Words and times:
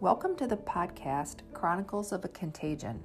Welcome 0.00 0.36
to 0.36 0.46
the 0.46 0.56
podcast 0.56 1.38
Chronicles 1.52 2.12
of 2.12 2.24
a 2.24 2.28
Contagion, 2.28 3.02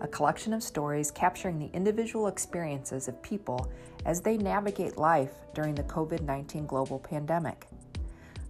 a 0.00 0.06
collection 0.06 0.52
of 0.52 0.62
stories 0.62 1.10
capturing 1.10 1.58
the 1.58 1.74
individual 1.74 2.28
experiences 2.28 3.08
of 3.08 3.20
people 3.20 3.68
as 4.06 4.20
they 4.20 4.36
navigate 4.36 4.96
life 4.96 5.32
during 5.54 5.74
the 5.74 5.82
COVID 5.82 6.20
19 6.20 6.66
global 6.66 7.00
pandemic. 7.00 7.66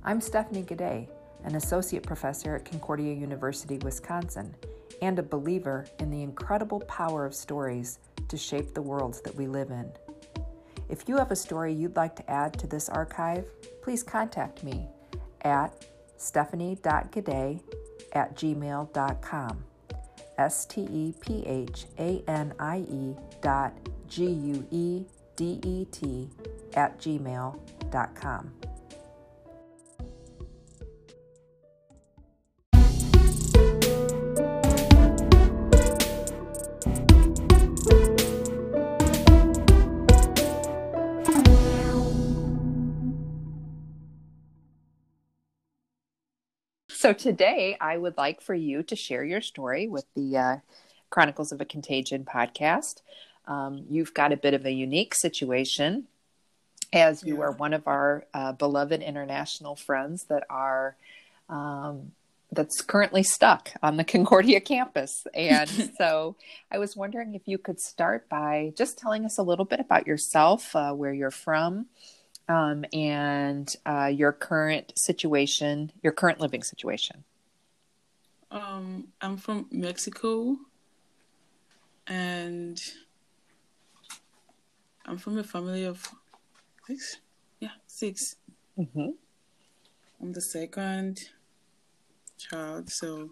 I'm 0.04 0.20
Stephanie 0.20 0.60
Gaudet, 0.60 1.08
an 1.44 1.54
associate 1.54 2.02
professor 2.02 2.54
at 2.54 2.66
Concordia 2.66 3.14
University, 3.14 3.78
Wisconsin, 3.78 4.54
and 5.00 5.18
a 5.18 5.22
believer 5.22 5.86
in 6.00 6.10
the 6.10 6.22
incredible 6.22 6.80
power 6.80 7.24
of 7.24 7.34
stories 7.34 7.98
to 8.28 8.36
shape 8.36 8.74
the 8.74 8.82
worlds 8.82 9.22
that 9.22 9.34
we 9.34 9.46
live 9.46 9.70
in. 9.70 9.90
If 10.90 11.08
you 11.08 11.16
have 11.16 11.30
a 11.30 11.36
story 11.36 11.72
you'd 11.72 11.96
like 11.96 12.14
to 12.16 12.30
add 12.30 12.58
to 12.58 12.66
this 12.66 12.90
archive, 12.90 13.48
please 13.80 14.02
contact 14.02 14.62
me 14.62 14.86
at 15.40 15.86
stephanie.gaudet 16.20 17.60
at 18.12 18.36
gmail.com. 18.36 19.64
S 20.38 20.66
T 20.66 20.82
E 20.82 21.14
P 21.20 21.44
H 21.46 21.86
A 21.98 22.22
N 22.26 22.54
I 22.58 22.78
E 22.78 23.16
dot 23.42 23.72
G 24.08 24.24
U 24.26 24.66
E 24.70 25.04
D 25.36 25.60
E 25.62 25.84
T 25.90 26.28
at 26.74 26.98
gmail.com. 26.98 28.59
So 47.10 47.14
today, 47.14 47.76
I 47.80 47.98
would 47.98 48.16
like 48.16 48.40
for 48.40 48.54
you 48.54 48.84
to 48.84 48.94
share 48.94 49.24
your 49.24 49.40
story 49.40 49.88
with 49.88 50.04
the 50.14 50.36
uh, 50.36 50.56
Chronicles 51.10 51.50
of 51.50 51.60
a 51.60 51.64
Contagion 51.64 52.24
podcast. 52.24 53.02
Um, 53.48 53.84
you've 53.90 54.14
got 54.14 54.32
a 54.32 54.36
bit 54.36 54.54
of 54.54 54.64
a 54.64 54.70
unique 54.70 55.16
situation 55.16 56.06
as 56.92 57.24
you 57.24 57.38
yeah. 57.38 57.46
are 57.46 57.50
one 57.50 57.74
of 57.74 57.88
our 57.88 58.26
uh, 58.32 58.52
beloved 58.52 59.02
international 59.02 59.74
friends 59.74 60.26
that 60.28 60.44
are 60.48 60.94
um, 61.48 62.12
that's 62.52 62.80
currently 62.80 63.24
stuck 63.24 63.72
on 63.82 63.96
the 63.96 64.04
Concordia 64.14 64.60
campus. 64.60 65.26
And 65.34 65.68
so 65.98 66.36
I 66.70 66.78
was 66.78 66.96
wondering 66.96 67.34
if 67.34 67.42
you 67.46 67.58
could 67.58 67.80
start 67.80 68.28
by 68.28 68.72
just 68.76 68.98
telling 68.98 69.24
us 69.24 69.36
a 69.36 69.42
little 69.42 69.64
bit 69.64 69.80
about 69.80 70.06
yourself, 70.06 70.76
uh, 70.76 70.92
where 70.92 71.12
you're 71.12 71.32
from, 71.32 71.86
um, 72.48 72.84
and 72.92 73.74
uh, 73.86 74.10
your 74.12 74.32
current 74.32 74.92
situation, 74.96 75.92
your 76.02 76.12
current 76.12 76.40
living 76.40 76.62
situation. 76.62 77.24
Um, 78.50 79.08
I'm 79.20 79.36
from 79.36 79.66
Mexico, 79.70 80.56
and 82.06 82.82
I'm 85.06 85.18
from 85.18 85.38
a 85.38 85.44
family 85.44 85.84
of 85.84 86.06
six. 86.86 87.18
Yeah, 87.60 87.68
6 87.86 88.36
mm-hmm. 88.78 89.10
I'm 90.20 90.32
the 90.32 90.40
second 90.40 91.20
child, 92.38 92.88
so 92.90 93.30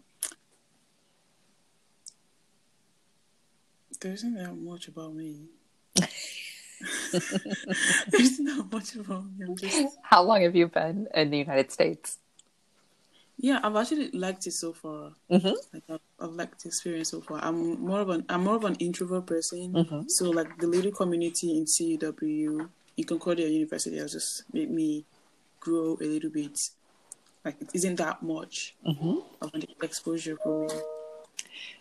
there 4.00 4.12
isn't 4.12 4.34
that 4.34 4.54
much 4.54 4.88
about 4.88 5.14
me. 5.14 5.46
There's 8.08 8.38
not 8.40 8.72
much 8.72 8.96
wrong. 8.96 9.34
Just. 9.56 9.96
How 10.02 10.22
long 10.22 10.42
have 10.42 10.54
you 10.54 10.68
been 10.68 11.08
in 11.14 11.30
the 11.30 11.38
United 11.38 11.72
States? 11.72 12.18
Yeah, 13.40 13.60
I've 13.62 13.76
actually 13.76 14.10
liked 14.10 14.46
it 14.46 14.52
so 14.52 14.72
far. 14.72 15.12
Mm-hmm. 15.30 15.54
Like 15.72 15.82
I've, 15.88 16.00
I've, 16.18 16.32
liked 16.32 16.62
the 16.62 16.68
experience 16.68 17.10
so 17.10 17.20
far. 17.20 17.38
I'm 17.42 17.80
more 17.80 18.00
of 18.00 18.08
an 18.10 18.24
I'm 18.28 18.44
more 18.44 18.56
of 18.56 18.64
an 18.64 18.74
introvert 18.76 19.26
person. 19.26 19.72
Mm-hmm. 19.72 20.02
So 20.08 20.30
like 20.30 20.58
the 20.58 20.66
little 20.66 20.90
community 20.90 21.56
in 21.56 21.64
CUW 21.64 22.68
in 22.96 23.04
Concordia 23.04 23.46
University 23.46 23.96
has 23.98 24.12
just 24.12 24.42
made 24.52 24.70
me 24.70 25.04
grow 25.60 25.96
a 26.00 26.04
little 26.04 26.30
bit. 26.30 26.58
Like 27.44 27.60
it 27.60 27.70
isn't 27.74 27.96
that 27.96 28.22
much 28.22 28.74
mm-hmm. 28.86 29.18
of 29.40 29.54
an 29.54 29.64
exposure 29.82 30.36
for 30.42 30.66
me. 30.66 30.74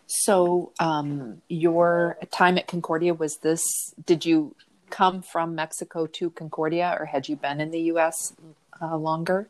So, 0.07 0.71
um, 0.79 1.41
your 1.49 2.17
time 2.31 2.57
at 2.57 2.67
Concordia 2.67 3.13
was 3.13 3.37
this? 3.37 3.61
Did 4.05 4.25
you 4.25 4.55
come 4.89 5.21
from 5.21 5.55
Mexico 5.55 6.07
to 6.07 6.29
Concordia, 6.29 6.95
or 6.99 7.05
had 7.05 7.27
you 7.27 7.35
been 7.35 7.59
in 7.59 7.71
the 7.71 7.81
U.S. 7.93 8.33
Uh, 8.81 8.97
longer? 8.97 9.49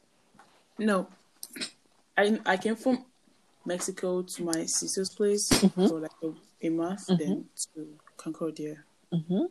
No, 0.78 1.08
I 2.18 2.40
I 2.46 2.58
came 2.58 2.76
from 2.76 3.06
Mexico 3.66 4.22
to 4.22 4.44
my 4.44 4.66
sister's 4.66 5.10
place 5.10 5.50
mm-hmm. 5.50 5.88
for 5.88 6.00
like 6.00 6.12
a, 6.24 6.32
a 6.68 6.70
month, 6.70 7.08
mm-hmm. 7.08 7.18
then 7.18 7.46
to 7.74 7.88
Concordia. 8.18 8.84
Mm-hmm. 9.14 9.46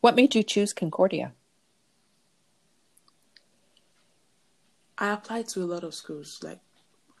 What 0.00 0.16
made 0.16 0.34
you 0.34 0.42
choose 0.42 0.72
Concordia? 0.72 1.32
I 4.98 5.12
applied 5.12 5.48
to 5.48 5.62
a 5.62 5.66
lot 5.66 5.82
of 5.82 5.94
schools, 5.94 6.38
like 6.42 6.60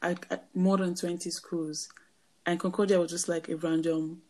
I, 0.02 0.16
I, 0.30 0.38
more 0.54 0.76
than 0.76 0.94
twenty 0.94 1.30
schools, 1.30 1.88
and 2.46 2.60
Concordia 2.60 3.00
was 3.00 3.10
just 3.10 3.28
like 3.28 3.48
a 3.48 3.56
random 3.56 4.22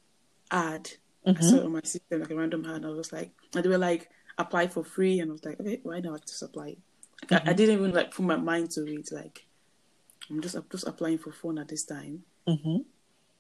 ad 0.50 0.92
Mm-hmm. 1.26 1.44
I 1.44 1.46
saw 1.46 1.56
it 1.56 1.64
on 1.64 1.72
my 1.72 1.80
system 1.82 2.20
like 2.20 2.30
a 2.30 2.34
random 2.34 2.64
ad. 2.64 2.76
And 2.76 2.86
I 2.86 2.90
was 2.90 3.12
like, 3.12 3.30
and 3.54 3.64
they 3.64 3.68
were 3.68 3.78
like, 3.78 4.10
apply 4.38 4.68
for 4.68 4.84
free, 4.84 5.20
and 5.20 5.30
I 5.30 5.32
was 5.32 5.44
like, 5.44 5.60
okay, 5.60 5.80
why 5.82 6.00
not 6.00 6.26
just 6.26 6.42
apply? 6.42 6.76
Mm-hmm. 7.26 7.34
I, 7.34 7.36
I, 7.36 7.40
mm-hmm. 7.40 7.56
didn't 7.56 7.78
even 7.78 7.92
like 7.92 8.14
put 8.14 8.24
my 8.24 8.36
mind 8.36 8.70
to 8.72 8.86
it. 8.86 9.12
Like, 9.12 9.46
I'm 10.30 10.40
just 10.40 10.54
I'm 10.54 10.64
just 10.70 10.86
applying 10.86 11.18
for 11.18 11.32
phone 11.32 11.58
at 11.58 11.68
this 11.68 11.84
time, 11.84 12.24
mm-hmm. 12.46 12.78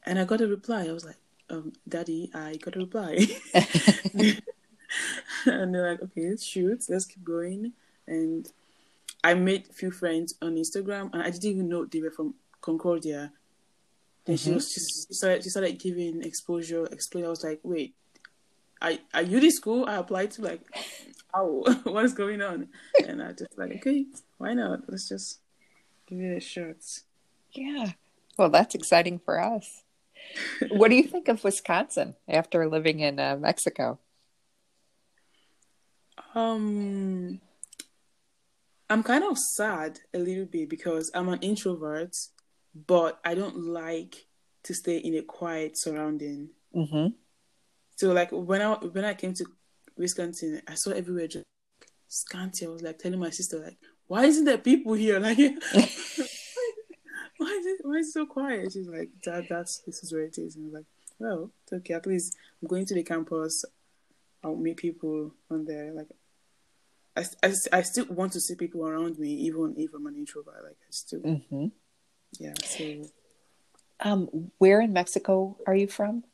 and 0.04 0.18
I 0.18 0.24
got 0.24 0.40
a 0.40 0.46
reply. 0.46 0.86
I 0.86 0.92
was 0.92 1.04
like, 1.04 1.18
um, 1.50 1.72
Daddy, 1.88 2.30
I 2.34 2.56
got 2.56 2.76
a 2.76 2.80
reply, 2.80 3.26
and 5.46 5.74
they're 5.74 5.90
like, 5.90 6.02
okay, 6.02 6.36
shoot, 6.36 6.84
let's 6.88 7.06
keep 7.06 7.24
going, 7.24 7.72
and 8.06 8.50
I 9.24 9.34
made 9.34 9.68
a 9.70 9.72
few 9.72 9.90
friends 9.90 10.34
on 10.42 10.56
Instagram, 10.56 11.12
and 11.12 11.22
I 11.22 11.30
didn't 11.30 11.44
even 11.44 11.68
know 11.68 11.84
they 11.84 12.00
were 12.00 12.10
from 12.10 12.34
Concordia. 12.60 13.32
Then 14.24 14.36
mm-hmm. 14.36 14.50
she 14.50 14.54
was 14.54 14.72
she 14.72 15.14
started, 15.14 15.42
she 15.42 15.50
started 15.50 15.78
giving 15.80 16.22
exposure, 16.22 16.86
explain. 16.86 17.24
I 17.24 17.28
was 17.28 17.42
like, 17.42 17.60
wait, 17.62 17.94
are, 18.80 18.92
are 19.14 19.22
you 19.22 19.40
the 19.40 19.50
school 19.50 19.86
I 19.88 19.96
applied 19.96 20.32
to? 20.32 20.42
Like, 20.42 20.60
oh, 21.34 21.62
what's 21.84 22.14
going 22.14 22.42
on? 22.42 22.68
And 23.06 23.22
I 23.22 23.32
just 23.32 23.56
like, 23.56 23.76
okay, 23.76 24.06
why 24.38 24.54
not? 24.54 24.80
Let's 24.88 25.08
just 25.08 25.40
give 26.06 26.20
it 26.20 26.36
a 26.36 26.40
shot. 26.40 26.76
Yeah. 27.52 27.92
Well, 28.38 28.50
that's 28.50 28.74
exciting 28.74 29.20
for 29.24 29.40
us. 29.40 29.82
what 30.70 30.88
do 30.88 30.96
you 30.96 31.04
think 31.04 31.28
of 31.28 31.42
Wisconsin 31.44 32.14
after 32.28 32.68
living 32.68 33.00
in 33.00 33.18
uh, 33.18 33.36
Mexico? 33.38 33.98
Um, 36.34 37.40
I'm 38.88 39.02
kind 39.02 39.24
of 39.24 39.38
sad 39.38 40.00
a 40.14 40.18
little 40.18 40.46
bit 40.46 40.68
because 40.68 41.10
I'm 41.14 41.28
an 41.28 41.40
introvert 41.40 42.16
but 42.74 43.20
I 43.24 43.34
don't 43.34 43.56
like 43.56 44.26
to 44.64 44.74
stay 44.74 44.98
in 44.98 45.16
a 45.16 45.22
quiet 45.22 45.76
surrounding. 45.76 46.50
Mm-hmm. 46.74 47.08
So 47.96 48.12
like 48.12 48.30
when 48.32 48.62
I 48.62 48.74
when 48.74 49.04
I 49.04 49.14
came 49.14 49.34
to 49.34 49.46
Wisconsin, 49.96 50.62
I 50.66 50.74
saw 50.74 50.90
everywhere 50.90 51.28
just 51.28 51.44
scanty. 52.08 52.66
I 52.66 52.70
was 52.70 52.82
like 52.82 52.98
telling 52.98 53.20
my 53.20 53.30
sister 53.30 53.58
like, 53.58 53.78
why 54.06 54.24
isn't 54.24 54.44
there 54.44 54.58
people 54.58 54.94
here? 54.94 55.20
Like, 55.20 55.38
why 57.38 57.48
is 57.48 57.66
it 57.66 57.78
why 57.82 57.96
is 57.96 58.08
it 58.08 58.12
so 58.12 58.26
quiet? 58.26 58.72
She's 58.72 58.88
like, 58.88 59.10
Dad, 59.22 59.46
that's 59.48 59.78
this 59.80 60.02
is 60.02 60.12
where 60.12 60.22
it 60.22 60.38
is. 60.38 60.56
And 60.56 60.64
I 60.64 60.66
was 60.66 60.74
like, 60.74 60.86
well, 61.18 61.50
it's 61.64 61.72
okay. 61.72 61.94
At 61.94 62.06
least 62.06 62.36
I'm 62.60 62.68
going 62.68 62.86
to 62.86 62.94
the 62.94 63.02
campus. 63.02 63.64
I'll 64.44 64.56
meet 64.56 64.76
people 64.76 65.32
on 65.50 65.64
there. 65.64 65.92
Like, 65.92 66.08
I, 67.16 67.24
I, 67.46 67.52
I 67.72 67.82
still 67.82 68.06
want 68.06 68.32
to 68.32 68.40
see 68.40 68.56
people 68.56 68.84
around 68.84 69.18
me, 69.18 69.28
even 69.28 69.74
if 69.76 69.94
I'm 69.94 70.06
an 70.06 70.16
introvert. 70.16 70.64
Like, 70.64 70.78
I 70.82 70.90
still. 70.90 71.20
Mm-hmm 71.20 71.66
yeah. 72.38 72.54
So, 72.64 73.08
um, 74.00 74.50
where 74.58 74.80
in 74.80 74.92
Mexico 74.92 75.56
are 75.66 75.74
you 75.74 75.86
from? 75.86 76.24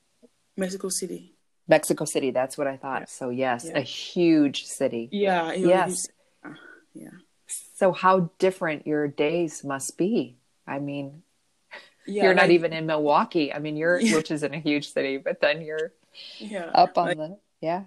Mexico 0.57 0.89
City. 0.89 1.35
Mexico 1.67 2.05
City. 2.05 2.31
That's 2.31 2.57
what 2.57 2.67
I 2.67 2.77
thought. 2.77 3.03
Yeah. 3.03 3.07
So 3.09 3.31
yes, 3.31 3.67
yeah. 3.67 3.79
a 3.79 3.83
huge 3.83 4.65
city. 4.65 5.09
Yeah. 5.13 5.53
Yes. 5.53 6.09
Uh, 6.45 6.55
yeah. 6.95 7.11
So 7.47 7.93
how 7.93 8.31
different 8.39 8.87
your 8.87 9.07
days 9.07 9.63
must 9.65 9.97
be. 9.97 10.37
I 10.67 10.79
mean, 10.79 11.23
yeah, 12.07 12.25
you're 12.25 12.35
not 12.35 12.51
even 12.51 12.73
in 12.73 12.87
Milwaukee. 12.87 13.53
I 13.53 13.59
mean, 13.59 13.77
you're 13.77 14.01
which 14.01 14.31
isn't 14.31 14.55
a 14.55 14.59
huge 14.59 14.93
city, 14.93 15.19
but 15.19 15.41
then 15.41 15.63
you're 15.63 15.93
yeah 16.39 16.71
up 16.75 16.97
on 16.99 17.07
like, 17.07 17.17
the 17.17 17.39
yeah. 17.61 17.85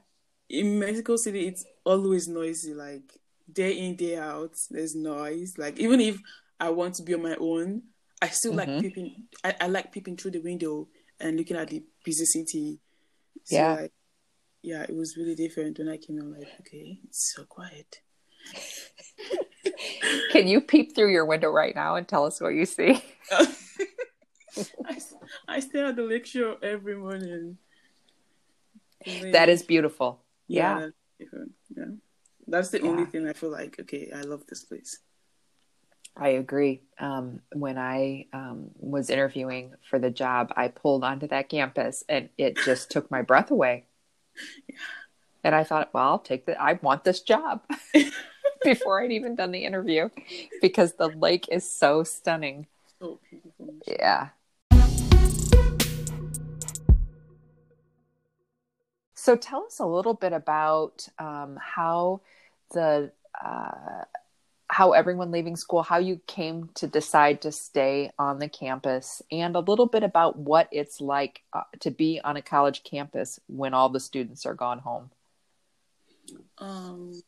In 0.49 0.79
Mexico 0.79 1.15
City, 1.15 1.47
it's 1.47 1.65
always 1.83 2.27
noisy. 2.27 2.73
Like 2.73 3.19
day 3.51 3.73
in 3.79 3.95
day 3.95 4.17
out, 4.17 4.53
there's 4.69 4.95
noise. 4.95 5.57
Like 5.57 5.79
even 5.79 5.99
if 5.99 6.19
I 6.59 6.69
want 6.69 6.95
to 6.95 7.03
be 7.03 7.13
on 7.15 7.23
my 7.23 7.35
own, 7.39 7.83
I 8.21 8.27
still 8.27 8.53
mm-hmm. 8.53 8.71
like 8.71 8.81
peeping. 8.81 9.23
I, 9.43 9.55
I, 9.61 9.67
like 9.67 9.91
peeping 9.91 10.17
through 10.17 10.31
the 10.31 10.41
window 10.41 10.87
and 11.19 11.37
looking 11.37 11.57
at 11.57 11.69
the 11.69 11.83
busy 12.03 12.25
city. 12.25 12.79
So 13.45 13.55
yeah, 13.55 13.73
like, 13.73 13.93
yeah, 14.61 14.83
it 14.83 14.95
was 14.95 15.17
really 15.17 15.35
different 15.35 15.79
when 15.79 15.89
I 15.89 15.97
came 15.97 16.19
out. 16.19 16.37
Like, 16.37 16.47
okay, 16.61 16.99
it's 17.03 17.33
so 17.35 17.43
quiet. 17.45 18.01
Can 20.31 20.47
you 20.47 20.61
peep 20.61 20.95
through 20.95 21.11
your 21.11 21.25
window 21.25 21.49
right 21.49 21.75
now 21.75 21.95
and 21.95 22.07
tell 22.07 22.25
us 22.25 22.39
what 22.41 22.49
you 22.49 22.65
see? 22.65 23.03
I, 23.31 24.97
I 25.47 25.59
stare 25.59 25.87
at 25.87 25.95
the 25.95 26.03
lake 26.03 26.25
shore 26.25 26.57
every 26.61 26.95
morning. 26.95 27.57
That 29.31 29.49
is 29.49 29.63
beautiful. 29.63 30.21
Yeah. 30.47 30.89
Yeah. 31.19 31.27
yeah. 31.75 31.85
That's 32.47 32.69
the 32.69 32.81
only 32.81 33.05
thing 33.05 33.27
I 33.27 33.33
feel 33.33 33.51
like, 33.51 33.79
okay, 33.79 34.11
I 34.13 34.21
love 34.21 34.45
this 34.47 34.63
place. 34.63 34.99
I 36.15 36.29
agree. 36.29 36.81
Um, 36.99 37.41
when 37.53 37.77
I 37.77 38.27
um, 38.33 38.71
was 38.77 39.09
interviewing 39.09 39.73
for 39.89 39.97
the 39.97 40.11
job, 40.11 40.51
I 40.55 40.67
pulled 40.67 41.03
onto 41.03 41.27
that 41.27 41.49
campus 41.49 42.03
and 42.09 42.29
it 42.37 42.57
just 42.57 42.91
took 42.91 43.09
my 43.09 43.21
breath 43.21 43.51
away. 43.51 43.85
Yeah. 44.67 44.75
And 45.43 45.55
I 45.55 45.63
thought, 45.63 45.93
well, 45.93 46.03
I'll 46.03 46.19
take 46.19 46.45
the, 46.45 46.61
I 46.61 46.73
want 46.81 47.03
this 47.03 47.21
job 47.21 47.63
before 48.63 49.01
I'd 49.01 49.11
even 49.11 49.35
done 49.35 49.51
the 49.51 49.65
interview 49.65 50.09
because 50.61 50.93
the 50.93 51.07
lake 51.07 51.47
is 51.49 51.67
so 51.69 52.03
stunning. 52.03 52.67
So 52.99 53.19
beautiful. 53.29 53.75
Yeah. 53.87 54.29
So 59.15 59.35
tell 59.35 59.65
us 59.65 59.79
a 59.79 59.85
little 59.85 60.15
bit 60.15 60.33
about 60.33 61.07
um, 61.19 61.57
how 61.61 62.21
the 62.73 63.11
uh, 63.43 64.03
how 64.71 64.93
everyone 64.93 65.31
leaving 65.31 65.57
school, 65.57 65.83
how 65.83 65.97
you 65.97 66.21
came 66.27 66.69
to 66.75 66.87
decide 66.87 67.41
to 67.41 67.51
stay 67.51 68.09
on 68.17 68.39
the 68.39 68.47
campus, 68.47 69.21
and 69.29 69.57
a 69.57 69.59
little 69.59 69.85
bit 69.85 70.01
about 70.01 70.37
what 70.37 70.69
it's 70.71 71.01
like 71.01 71.41
uh, 71.51 71.63
to 71.81 71.91
be 71.91 72.21
on 72.23 72.37
a 72.37 72.41
college 72.41 72.81
campus 72.83 73.37
when 73.47 73.73
all 73.73 73.89
the 73.89 73.99
students 73.99 74.45
are 74.45 74.53
gone 74.53 74.79
home. 74.79 75.11
Um, 76.57 77.21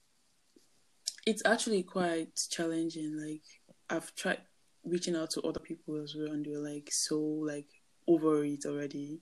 it's 1.28 1.42
actually 1.46 1.84
quite 1.84 2.40
challenging. 2.50 3.20
Like 3.20 3.44
I've 3.90 4.16
tried 4.16 4.40
reaching 4.86 5.16
out 5.16 5.32
to 5.32 5.42
other 5.42 5.60
people 5.60 6.02
as 6.02 6.16
well, 6.16 6.32
and 6.32 6.46
they're 6.46 6.60
like 6.60 6.90
so 6.94 7.20
like 7.20 7.68
over 8.08 8.46
it 8.46 8.66
already. 8.66 9.20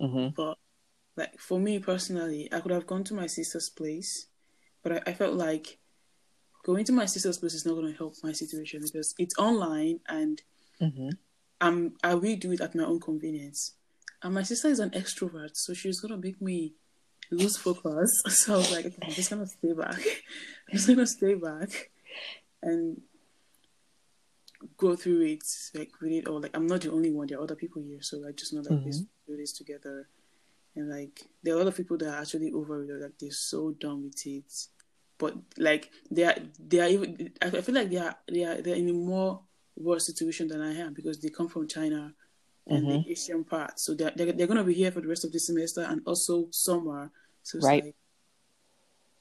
Mm-hmm. 0.00 0.28
But 0.36 0.56
like 1.16 1.40
for 1.40 1.58
me 1.58 1.80
personally, 1.80 2.48
I 2.52 2.60
could 2.60 2.70
have 2.70 2.86
gone 2.86 3.02
to 3.04 3.14
my 3.14 3.26
sister's 3.26 3.68
place, 3.68 4.28
but 4.84 4.92
I, 4.92 5.10
I 5.10 5.12
felt 5.14 5.34
like 5.34 5.78
going 6.64 6.84
to 6.86 6.92
my 6.92 7.04
sister's 7.04 7.38
place 7.38 7.54
is 7.54 7.64
not 7.64 7.74
going 7.74 7.92
to 7.92 7.96
help 7.96 8.14
my 8.24 8.32
situation 8.32 8.80
because 8.82 9.14
it's 9.18 9.38
online 9.38 10.00
and 10.08 10.42
mm-hmm. 10.80 11.10
I'm 11.60 11.94
I 12.02 12.14
will 12.14 12.36
do 12.36 12.52
it 12.52 12.60
at 12.60 12.74
my 12.74 12.84
own 12.84 12.98
convenience. 12.98 13.74
And 14.22 14.34
my 14.34 14.42
sister 14.42 14.68
is 14.68 14.80
an 14.80 14.90
extrovert, 14.90 15.50
so 15.52 15.74
she's 15.74 16.00
gonna 16.00 16.16
make 16.16 16.40
me 16.40 16.74
lose 17.30 17.56
focus. 17.56 18.10
So 18.28 18.54
I 18.54 18.56
was 18.56 18.72
like, 18.72 18.86
okay, 18.86 18.98
I'm 19.02 19.10
just 19.12 19.30
gonna 19.30 19.46
stay 19.46 19.72
back. 19.72 19.98
I'm 20.68 20.72
just 20.72 20.88
gonna 20.88 21.06
stay 21.06 21.34
back 21.34 21.90
and 22.62 23.00
go 24.78 24.96
through 24.96 25.22
it, 25.26 25.44
like 25.74 25.92
with 26.00 26.12
it 26.12 26.26
all. 26.26 26.40
Like 26.40 26.56
I'm 26.56 26.66
not 26.66 26.80
the 26.80 26.90
only 26.90 27.12
one. 27.12 27.26
There 27.26 27.38
are 27.38 27.42
other 27.42 27.54
people 27.54 27.82
here, 27.82 28.00
so 28.00 28.26
I 28.26 28.32
just 28.32 28.54
know 28.54 28.62
that 28.62 28.72
mm-hmm. 28.72 28.86
we 28.86 28.92
do 29.26 29.36
this 29.36 29.52
together 29.52 30.08
and 30.76 30.90
like 30.90 31.22
there 31.42 31.54
are 31.54 31.56
a 31.56 31.58
lot 31.60 31.68
of 31.68 31.76
people 31.76 31.96
that 31.98 32.08
are 32.08 32.20
actually 32.20 32.52
over 32.52 32.82
it 32.82 33.02
like 33.02 33.12
they're 33.20 33.30
so 33.30 33.70
done 33.72 34.02
with 34.04 34.26
it 34.26 34.52
but 35.24 35.34
like 35.56 35.90
they 36.10 36.24
are 36.24 36.36
they 36.58 36.80
are 36.80 36.88
even 36.88 37.32
i 37.40 37.48
feel 37.48 37.74
like 37.74 37.88
they 37.88 37.96
are 37.96 38.14
they 38.30 38.44
are 38.44 38.60
they're 38.60 38.76
in 38.82 38.90
a 38.90 38.92
more 38.92 39.40
worse 39.74 40.04
situation 40.04 40.46
than 40.48 40.60
i 40.60 40.72
am 40.74 40.92
because 40.92 41.18
they 41.18 41.30
come 41.30 41.48
from 41.48 41.66
china 41.66 42.12
and 42.66 42.84
mm-hmm. 42.84 43.02
the 43.02 43.10
asian 43.10 43.42
part 43.42 43.80
so 43.80 43.94
they're, 43.94 44.12
they're, 44.14 44.32
they're 44.32 44.46
going 44.46 44.58
to 44.58 44.70
be 44.72 44.74
here 44.74 44.92
for 44.92 45.00
the 45.00 45.08
rest 45.08 45.24
of 45.24 45.32
the 45.32 45.38
semester 45.38 45.80
and 45.80 46.02
also 46.06 46.46
summer 46.50 47.10
so 47.42 47.58
right. 47.60 47.84
Like, 47.84 47.94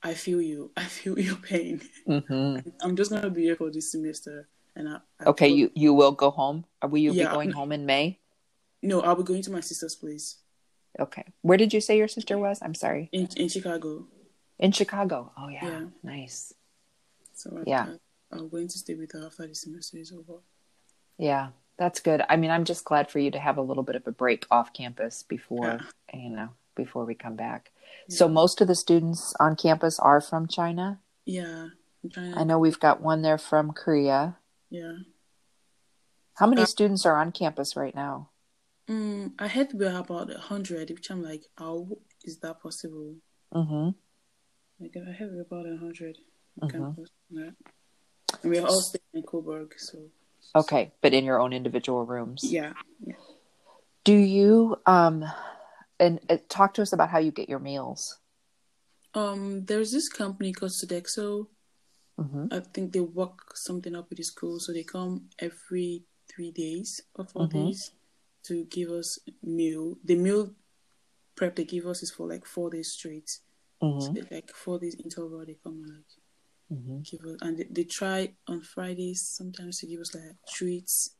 i 0.03 0.13
feel 0.13 0.41
you 0.41 0.71
i 0.77 0.83
feel 0.83 1.17
your 1.17 1.37
pain 1.37 1.79
mm-hmm. 2.05 2.67
i'm 2.81 2.97
just 2.97 3.09
going 3.09 3.23
to 3.23 3.29
be 3.29 3.43
here 3.43 3.55
for 3.55 3.71
this 3.71 3.89
semester 3.89 4.49
and 4.75 4.89
I, 4.89 4.97
I 5.21 5.29
okay 5.29 5.47
you 5.47 5.71
you 5.73 5.93
will 5.93 6.11
go 6.11 6.31
home 6.31 6.65
Are 6.81 6.89
will 6.89 6.99
you 6.99 7.13
yeah, 7.13 7.29
be 7.29 7.33
going 7.33 7.51
home 7.51 7.71
in 7.71 7.85
may 7.85 8.19
no 8.81 8.99
i'll 8.99 9.15
be 9.15 9.23
going 9.23 9.43
to 9.43 9.51
my 9.51 9.61
sister's 9.61 9.95
place 9.95 10.43
Okay. 10.99 11.25
Where 11.41 11.57
did 11.57 11.73
you 11.73 11.81
say 11.81 11.97
your 11.97 12.07
sister 12.07 12.37
was? 12.37 12.59
I'm 12.61 12.75
sorry. 12.75 13.09
In 13.11 13.27
in 13.35 13.49
Chicago. 13.49 14.05
In 14.63 14.71
Chicago. 14.71 15.31
Oh 15.37 15.49
yeah. 15.49 15.65
yeah. 15.65 15.81
Nice. 16.03 16.53
So 17.33 17.51
I, 17.59 17.63
yeah, 17.67 17.87
I, 18.31 18.37
I'm 18.37 18.47
going 18.47 18.69
to 18.69 18.77
stay 18.77 18.95
with 18.95 19.11
her 19.11 19.25
after 19.25 19.45
the 19.45 19.53
semester 19.53 19.97
is 19.97 20.13
over. 20.13 20.39
Yeah, 21.17 21.49
that's 21.77 21.99
good. 21.99 22.21
I 22.29 22.37
mean, 22.37 22.49
I'm 22.49 22.63
just 22.63 22.85
glad 22.85 23.11
for 23.11 23.19
you 23.19 23.29
to 23.31 23.39
have 23.39 23.57
a 23.57 23.61
little 23.61 23.83
bit 23.83 23.97
of 23.97 24.07
a 24.07 24.13
break 24.13 24.45
off 24.49 24.71
campus 24.71 25.23
before 25.23 25.81
yeah. 26.13 26.19
you 26.19 26.29
know 26.29 26.49
before 26.77 27.03
we 27.03 27.13
come 27.13 27.35
back. 27.35 27.71
Yeah. 28.07 28.15
So 28.15 28.29
most 28.29 28.61
of 28.61 28.69
the 28.69 28.75
students 28.75 29.33
on 29.37 29.57
campus 29.57 29.99
are 29.99 30.21
from 30.21 30.47
China. 30.47 31.01
Yeah, 31.25 31.67
China. 32.09 32.39
I 32.39 32.45
know 32.45 32.57
we've 32.57 32.79
got 32.79 33.01
one 33.01 33.21
there 33.21 33.37
from 33.37 33.73
Korea. 33.73 34.37
Yeah. 34.69 34.93
How 36.35 36.47
many 36.47 36.61
uh, 36.61 36.67
students 36.67 37.05
are 37.05 37.17
on 37.17 37.33
campus 37.33 37.75
right 37.75 37.93
now? 37.93 38.29
Mm, 38.89 39.33
I 39.37 39.49
heard 39.49 39.73
we're 39.73 39.99
about 39.99 40.33
a 40.33 40.39
hundred, 40.39 40.89
which 40.89 41.11
I'm 41.11 41.21
like, 41.21 41.43
how 41.57 41.89
is 42.23 42.37
that 42.39 42.61
possible? 42.61 43.15
Mm-hmm. 43.53 43.89
Like 44.79 44.95
I 44.97 45.15
we're 45.21 45.41
about 45.41 45.65
a 45.65 45.75
100 45.75 46.17
mm-hmm. 46.61 47.01
And 47.31 47.55
we're 48.43 48.65
all 48.65 48.81
staying 48.81 49.01
in 49.13 49.23
Coburg, 49.23 49.73
so. 49.77 49.99
Okay, 50.55 50.91
but 51.01 51.13
in 51.13 51.23
your 51.23 51.39
own 51.39 51.53
individual 51.53 52.05
rooms. 52.05 52.41
Yeah. 52.43 52.73
yeah. 53.05 53.15
Do 54.03 54.13
you 54.13 54.77
um, 54.85 55.23
and 55.99 56.19
uh, 56.29 56.37
talk 56.49 56.73
to 56.75 56.81
us 56.81 56.93
about 56.93 57.09
how 57.09 57.19
you 57.19 57.31
get 57.31 57.47
your 57.47 57.59
meals? 57.59 58.19
Um, 59.13 59.65
there's 59.65 59.91
this 59.91 60.09
company 60.09 60.51
called 60.51 60.71
Sodexo. 60.71 61.47
Mm-hmm. 62.19 62.47
I 62.51 62.59
think 62.59 62.93
they 62.93 62.99
work 62.99 63.55
something 63.55 63.95
up 63.95 64.09
with 64.09 64.17
the 64.17 64.23
school, 64.23 64.59
so 64.59 64.73
they 64.73 64.83
come 64.83 65.29
every 65.39 66.03
three 66.33 66.51
days 66.51 67.01
or 67.15 67.25
4 67.25 67.47
mm-hmm. 67.47 67.65
days 67.65 67.91
to 68.47 68.65
give 68.65 68.89
us 68.89 69.19
meal. 69.41 69.97
The 70.03 70.15
meal 70.15 70.51
prep 71.35 71.55
they 71.55 71.63
give 71.63 71.85
us 71.87 72.03
is 72.03 72.11
for 72.11 72.27
like 72.27 72.45
four 72.45 72.69
days 72.69 72.91
straight. 72.91 73.29
Mm-hmm. 73.83 73.99
So 73.99 74.11
they, 74.13 74.35
like 74.35 74.49
for 74.49 74.79
days 74.79 74.95
interval, 75.03 75.43
they 75.45 75.57
come 75.61 75.83
and 75.83 75.89
like 75.89 76.79
mm-hmm. 76.79 76.99
give 77.01 77.33
us, 77.33 77.37
and 77.41 77.57
they, 77.57 77.67
they, 77.69 77.83
try 77.83 78.31
on 78.47 78.61
Fridays 78.61 79.21
sometimes 79.27 79.79
to 79.79 79.87
give 79.87 79.99
us 79.99 80.15
like 80.15 80.37
treats 80.47 81.15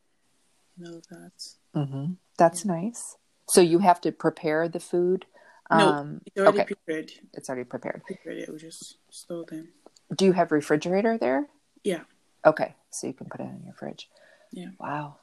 and 0.78 0.88
all 0.88 1.02
that. 1.10 1.32
Mm-hmm. 1.76 2.12
That's 2.38 2.64
yeah. 2.64 2.72
nice. 2.72 3.16
So 3.48 3.60
you 3.60 3.80
have 3.80 4.00
to 4.00 4.12
prepare 4.12 4.68
the 4.68 4.80
food. 4.80 5.26
No, 5.70 5.76
um, 5.76 6.20
it's 6.24 6.38
already 6.38 6.60
okay. 6.60 6.74
prepared. 6.74 7.12
It's 7.34 7.48
already 7.50 7.64
prepared. 7.64 8.02
Prepared. 8.06 8.38
Yeah, 8.38 8.46
we 8.50 8.58
just 8.58 8.96
store 9.10 9.44
them. 9.46 9.68
Do 10.14 10.24
you 10.24 10.32
have 10.32 10.50
refrigerator 10.50 11.18
there? 11.18 11.46
Yeah. 11.82 12.00
Okay, 12.46 12.74
so 12.90 13.06
you 13.06 13.12
can 13.12 13.26
put 13.26 13.40
it 13.40 13.44
in 13.44 13.62
your 13.64 13.74
fridge. 13.74 14.08
Yeah. 14.52 14.68
Wow. 14.78 15.16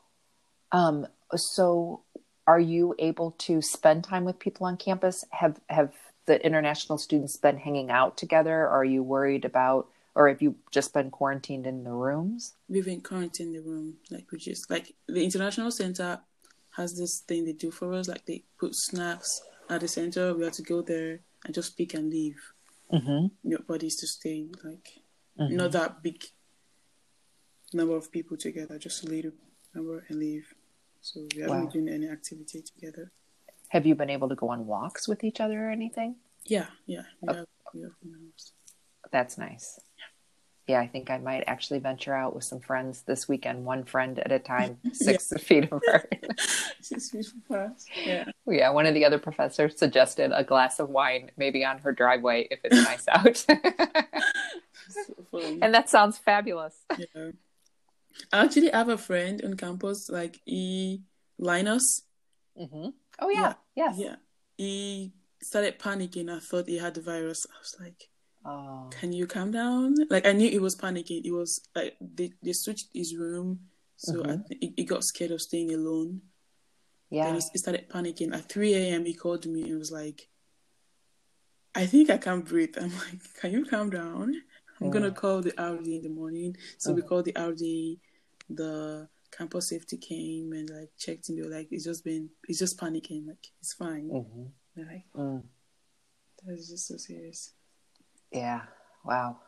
Um, 0.71 1.07
so 1.35 2.03
are 2.47 2.59
you 2.59 2.95
able 2.99 3.31
to 3.39 3.61
spend 3.61 4.03
time 4.03 4.25
with 4.25 4.39
people 4.39 4.67
on 4.67 4.77
campus? 4.77 5.25
Have 5.31 5.59
have 5.69 5.93
the 6.31 6.45
international 6.45 6.97
students 6.97 7.35
been 7.35 7.57
hanging 7.57 7.91
out 7.91 8.15
together? 8.15 8.65
Are 8.65 8.85
you 8.85 9.03
worried 9.03 9.43
about 9.43 9.89
or 10.15 10.29
have 10.29 10.41
you 10.41 10.55
just 10.71 10.93
been 10.93 11.11
quarantined 11.11 11.67
in 11.67 11.83
the 11.83 11.91
rooms? 11.91 12.53
We've 12.69 12.85
been 12.85 13.01
quarantined 13.01 13.53
in 13.53 13.63
the 13.63 13.69
room. 13.69 13.97
Like 14.09 14.31
we 14.31 14.37
just 14.37 14.69
like 14.69 14.93
the 15.07 15.23
international 15.23 15.71
center 15.71 16.21
has 16.77 16.97
this 16.97 17.19
thing 17.27 17.43
they 17.43 17.51
do 17.51 17.69
for 17.69 17.91
us, 17.93 18.07
like 18.07 18.25
they 18.25 18.43
put 18.57 18.75
snacks 18.75 19.41
at 19.69 19.81
the 19.81 19.89
center. 19.89 20.33
We 20.33 20.45
have 20.45 20.53
to 20.53 20.61
go 20.61 20.81
there 20.81 21.19
and 21.43 21.53
just 21.53 21.77
pick 21.77 21.93
and 21.95 22.09
leave. 22.09 22.39
Mm-hmm. 22.93 23.27
Nobody's 23.43 23.97
to 23.97 24.07
stay 24.07 24.47
like 24.63 24.87
mm-hmm. 25.37 25.57
not 25.57 25.73
that 25.73 26.01
big 26.01 26.23
number 27.73 27.97
of 27.97 28.09
people 28.09 28.37
together, 28.37 28.77
just 28.77 29.03
a 29.03 29.09
little 29.09 29.31
number 29.75 30.05
and 30.07 30.17
leave. 30.17 30.47
So 31.01 31.27
we 31.35 31.41
haven't 31.41 31.57
wow. 31.57 31.65
been 31.65 31.85
doing 31.85 31.93
any 31.93 32.07
activity 32.09 32.61
together. 32.61 33.11
Have 33.71 33.85
you 33.85 33.95
been 33.95 34.09
able 34.09 34.27
to 34.27 34.35
go 34.35 34.49
on 34.49 34.67
walks 34.67 35.07
with 35.07 35.23
each 35.23 35.39
other 35.39 35.67
or 35.67 35.71
anything? 35.71 36.17
Yeah, 36.45 36.65
yeah. 36.85 37.03
Oh. 37.25 37.33
have 37.33 37.45
That's 39.13 39.37
nice. 39.37 39.79
Yeah. 40.67 40.75
yeah, 40.75 40.81
I 40.81 40.87
think 40.87 41.09
I 41.09 41.19
might 41.19 41.45
actually 41.47 41.79
venture 41.79 42.13
out 42.13 42.35
with 42.35 42.43
some 42.43 42.59
friends 42.59 43.03
this 43.03 43.29
weekend, 43.29 43.63
one 43.63 43.85
friend 43.85 44.19
at 44.19 44.29
a 44.29 44.39
time, 44.39 44.79
six 44.91 45.31
feet 45.39 45.69
apart. 45.71 46.13
six 46.81 47.11
feet 47.11 47.27
apart. 47.45 47.71
Yeah. 48.05 48.25
Yeah. 48.45 48.71
One 48.71 48.87
of 48.87 48.93
the 48.93 49.05
other 49.05 49.19
professors 49.19 49.79
suggested 49.79 50.33
a 50.35 50.43
glass 50.43 50.81
of 50.81 50.89
wine, 50.89 51.31
maybe 51.37 51.63
on 51.63 51.77
her 51.79 51.93
driveway 51.93 52.49
if 52.51 52.59
it's 52.65 52.75
nice 52.91 53.05
out. 53.07 53.37
so 53.37 53.55
and 55.61 55.73
that 55.73 55.89
sounds 55.89 56.17
fabulous. 56.17 56.75
Yeah. 56.97 57.29
I 58.33 58.43
actually 58.43 58.71
have 58.71 58.89
a 58.89 58.97
friend 58.97 59.41
on 59.45 59.55
campus, 59.55 60.09
like 60.09 60.41
E 60.45 60.99
Linus. 61.39 62.01
Mm-hmm. 62.59 62.89
Oh 63.21 63.29
yeah. 63.29 63.39
yeah, 63.41 63.53
yes, 63.75 63.95
yeah. 63.97 64.15
He 64.57 65.13
started 65.41 65.79
panicking. 65.79 66.29
I 66.35 66.39
thought 66.39 66.67
he 66.67 66.77
had 66.77 66.95
the 66.95 67.01
virus. 67.01 67.45
I 67.49 67.57
was 67.59 67.75
like, 67.79 68.09
oh. 68.45 68.89
"Can 68.91 69.13
you 69.13 69.27
calm 69.27 69.51
down?" 69.51 69.95
Like 70.09 70.25
I 70.25 70.33
knew 70.33 70.49
he 70.49 70.59
was 70.59 70.75
panicking. 70.75 71.21
It 71.23 71.31
was 71.31 71.61
like 71.75 71.95
they 72.01 72.33
they 72.43 72.53
switched 72.53 72.89
his 72.93 73.15
room, 73.15 73.59
so 73.97 74.13
mm-hmm. 74.13 74.31
I 74.31 74.35
th- 74.47 74.73
he 74.75 74.83
got 74.83 75.03
scared 75.03 75.31
of 75.31 75.41
staying 75.41 75.73
alone. 75.73 76.21
Yeah, 77.09 77.27
and 77.27 77.35
he, 77.37 77.43
he 77.51 77.57
started 77.57 77.89
panicking. 77.89 78.33
At 78.33 78.49
three 78.49 78.73
a.m., 78.73 79.05
he 79.05 79.13
called 79.13 79.45
me 79.45 79.63
and 79.69 79.77
was 79.79 79.91
like, 79.91 80.27
"I 81.75 81.85
think 81.85 82.09
I 82.09 82.17
can't 82.17 82.45
breathe." 82.45 82.75
I'm 82.79 82.91
like, 82.97 83.21
"Can 83.39 83.51
you 83.51 83.65
calm 83.65 83.89
down?" 83.89 84.35
I'm 84.79 84.87
Mm. 84.89 84.93
gonna 84.93 85.11
call 85.11 85.41
the 85.41 85.53
RD 85.61 85.87
in 85.97 86.01
the 86.01 86.09
morning. 86.09 86.57
So 86.79 86.91
Mm. 86.91 86.95
we 86.95 87.01
called 87.03 87.25
the 87.25 87.35
RD. 87.37 87.99
The 88.49 89.07
campus 89.31 89.69
safety 89.69 89.97
came 89.97 90.51
and 90.53 90.69
like 90.69 90.89
checked 90.97 91.29
in. 91.29 91.35
They 91.35 91.41
were 91.41 91.55
like, 91.55 91.67
"It's 91.71 91.85
just 91.85 92.03
been, 92.03 92.29
it's 92.47 92.59
just 92.59 92.79
panicking. 92.79 93.27
Like 93.27 93.47
it's 93.59 93.73
fine." 93.73 94.09
hmm 94.09 94.43
They're 94.75 94.85
like, 94.85 95.05
Mm. 95.15 95.43
"That's 96.45 96.69
just 96.69 96.87
so 96.87 96.97
serious." 96.97 97.53
Yeah. 98.31 98.61
Wow. 99.03 99.39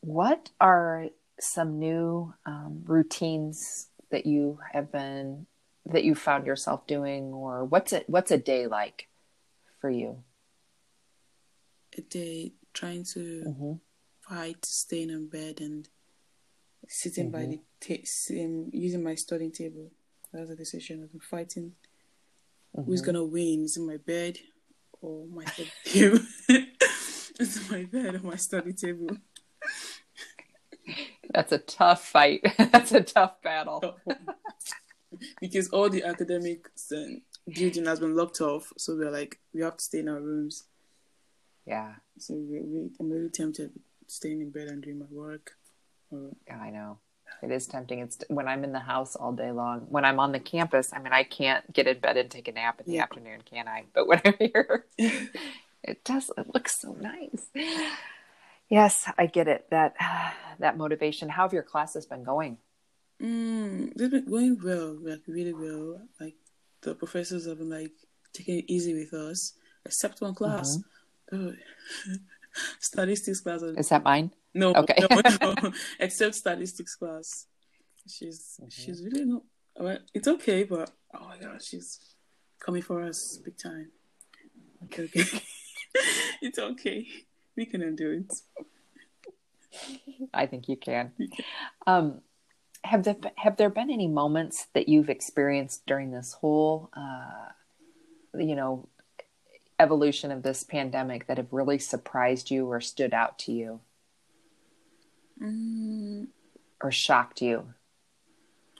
What 0.00 0.50
are 0.60 1.06
some 1.40 1.78
new 1.78 2.34
um, 2.46 2.82
routines 2.86 3.88
that 4.10 4.26
you 4.26 4.58
have 4.72 4.90
been 4.90 5.46
that 5.86 6.04
you 6.04 6.14
found 6.14 6.46
yourself 6.46 6.86
doing, 6.86 7.32
or 7.32 7.64
what's 7.64 7.92
it? 7.92 8.04
What's 8.08 8.30
a 8.30 8.38
day 8.38 8.66
like 8.66 9.08
for 9.80 9.90
you? 9.90 10.22
A 11.96 12.00
day 12.02 12.52
trying 12.72 13.04
to 13.14 13.44
Mm-hmm. 13.46 13.72
Fight 14.28 14.64
staying 14.64 15.10
in 15.10 15.28
bed 15.28 15.60
and 15.60 15.88
sitting 16.86 17.30
by 17.30 17.44
Mhm. 17.44 17.60
the 17.80 17.96
ta- 17.96 18.02
sitting, 18.04 18.70
using 18.72 19.02
my 19.02 19.14
studying 19.14 19.52
table. 19.52 19.90
That 20.32 20.40
was 20.42 20.50
a 20.50 20.56
decision. 20.56 21.02
I've 21.02 21.10
been 21.12 21.20
fighting 21.20 21.74
who's 22.74 23.00
Mm-hmm. 23.00 23.06
gonna 23.06 23.24
win. 23.24 23.64
Is 23.64 23.76
it 23.76 23.80
my 23.80 23.96
bed 23.96 24.38
or 25.00 25.26
my 25.26 25.44
study 25.44 25.70
table? 25.84 26.20
Is 27.40 27.56
it 27.56 27.70
my 27.70 27.84
bed 27.84 28.14
or 28.16 28.20
my 28.20 28.36
study 28.36 28.72
table? 28.72 29.08
That's 31.30 31.52
a 31.52 31.58
tough 31.58 32.06
fight. 32.08 32.40
That's 32.58 32.92
a 32.92 33.02
tough 33.02 33.40
battle. 33.42 33.98
because 35.40 35.68
all 35.70 35.88
the 35.90 36.04
academics 36.04 36.90
and 36.90 37.20
building 37.54 37.84
has 37.86 38.00
been 38.00 38.16
locked 38.16 38.40
off, 38.40 38.72
so 38.76 38.96
we're 38.96 39.10
like 39.10 39.38
we 39.52 39.60
have 39.62 39.76
to 39.76 39.84
stay 39.84 39.98
in 40.00 40.08
our 40.08 40.20
rooms. 40.20 40.64
Yeah, 41.66 41.96
So 42.18 42.34
we, 42.34 42.60
we, 42.62 42.90
I'm 42.98 43.10
really 43.10 43.28
tempted 43.28 43.72
staying 44.08 44.40
in 44.40 44.50
bed 44.50 44.68
and 44.68 44.82
doing 44.82 44.98
my 44.98 45.06
work. 45.10 45.52
Or, 46.10 46.30
yeah, 46.46 46.58
I 46.58 46.70
know. 46.70 46.98
It 47.42 47.50
is 47.52 47.66
tempting. 47.66 48.00
It's 48.00 48.18
when 48.28 48.48
I'm 48.48 48.64
in 48.64 48.72
the 48.72 48.80
house 48.80 49.14
all 49.14 49.32
day 49.32 49.52
long. 49.52 49.80
When 49.90 50.04
I'm 50.04 50.18
on 50.18 50.32
the 50.32 50.40
campus, 50.40 50.92
I 50.92 50.98
mean, 50.98 51.12
I 51.12 51.22
can't 51.22 51.70
get 51.72 51.86
in 51.86 52.00
bed 52.00 52.16
and 52.16 52.30
take 52.30 52.48
a 52.48 52.52
nap 52.52 52.80
in 52.80 52.86
the 52.90 52.96
Yeah. 52.96 53.02
afternoon, 53.04 53.42
can 53.48 53.68
I? 53.68 53.84
But 53.94 54.08
when 54.08 54.20
I'm 54.24 54.34
here, 54.38 54.86
it 54.98 56.04
does. 56.04 56.30
It 56.36 56.52
looks 56.54 56.80
so 56.80 56.92
nice. 56.94 57.46
Yes, 58.68 59.10
I 59.16 59.26
get 59.26 59.46
it. 59.48 59.66
That 59.70 59.94
that 60.58 60.76
motivation. 60.76 61.28
How 61.28 61.42
have 61.42 61.52
your 61.52 61.62
classes 61.62 62.06
been 62.06 62.24
going? 62.24 62.58
mm, 63.22 63.92
they've 63.94 64.10
been 64.10 64.24
going 64.24 64.58
well, 64.62 64.96
like 65.00 65.20
really 65.26 65.54
well. 65.54 66.00
Like 66.20 66.34
the 66.82 66.94
professors 66.94 67.46
have 67.46 67.58
been 67.58 67.70
like 67.70 67.92
taking 68.32 68.58
it 68.58 68.64
easy 68.68 68.94
with 68.94 69.12
us, 69.14 69.54
except 69.84 70.20
one 70.20 70.34
class. 70.34 70.78
Oh, 71.32 71.52
statistics 72.80 73.40
class. 73.40 73.62
Is 73.62 73.88
that 73.90 74.02
mine? 74.04 74.30
No, 74.54 74.74
Okay. 74.74 74.96
no, 75.10 75.54
no. 75.62 75.72
Except 76.00 76.34
statistics 76.34 76.94
class. 76.96 77.46
She's 78.08 78.58
Mhm. 78.62 78.72
she's 78.72 79.02
really 79.04 79.24
not. 79.24 79.42
Well, 79.78 79.98
it's 80.14 80.26
okay, 80.28 80.64
but 80.64 80.90
oh 81.14 81.26
my 81.28 81.38
god, 81.38 81.62
she's 81.62 82.00
coming 82.58 82.82
for 82.82 83.02
us 83.02 83.38
big 83.44 83.56
time. 83.58 83.90
Okay, 84.84 85.04
okay. 85.04 85.24
it's 86.42 86.58
okay. 86.58 87.06
We 87.56 87.66
can 87.66 87.82
undo 87.82 88.10
it. 88.24 88.32
I 90.32 90.46
think 90.46 90.68
you 90.68 90.76
can. 90.76 91.12
You 91.18 91.28
can. 91.28 91.44
Um, 91.86 92.20
have 92.84 93.02
there 93.04 93.16
have 93.36 93.56
there 93.56 93.70
been 93.70 93.90
any 93.90 94.08
moments 94.08 94.66
that 94.74 94.88
you've 94.88 95.10
experienced 95.10 95.84
during 95.86 96.10
this 96.10 96.32
whole, 96.32 96.90
uh, 96.96 97.50
you 98.38 98.54
know, 98.56 98.88
evolution 99.78 100.30
of 100.30 100.42
this 100.42 100.62
pandemic 100.64 101.26
that 101.26 101.36
have 101.36 101.52
really 101.52 101.78
surprised 101.78 102.50
you 102.50 102.66
or 102.66 102.80
stood 102.80 103.14
out 103.14 103.38
to 103.40 103.52
you 103.52 103.80
Mm, 105.40 106.26
or 106.82 106.90
shocked 106.90 107.40
you? 107.42 107.74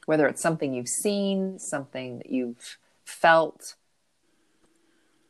Whether 0.07 0.27
it's 0.27 0.43
something 0.43 0.75
you've 0.75 0.89
seen, 0.89 1.59
something 1.61 2.19
that 2.19 2.31
you've 2.31 2.79
felt. 3.05 3.77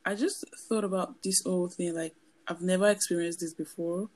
I 0.07 0.15
just 0.15 0.45
thought 0.69 0.85
about 0.85 1.23
this 1.23 1.43
whole 1.45 1.69
thing. 1.69 1.95
Like 1.95 2.15
I've 2.47 2.63
never 2.63 2.89
experienced 2.89 3.41
this 3.41 3.55
before, 3.55 4.09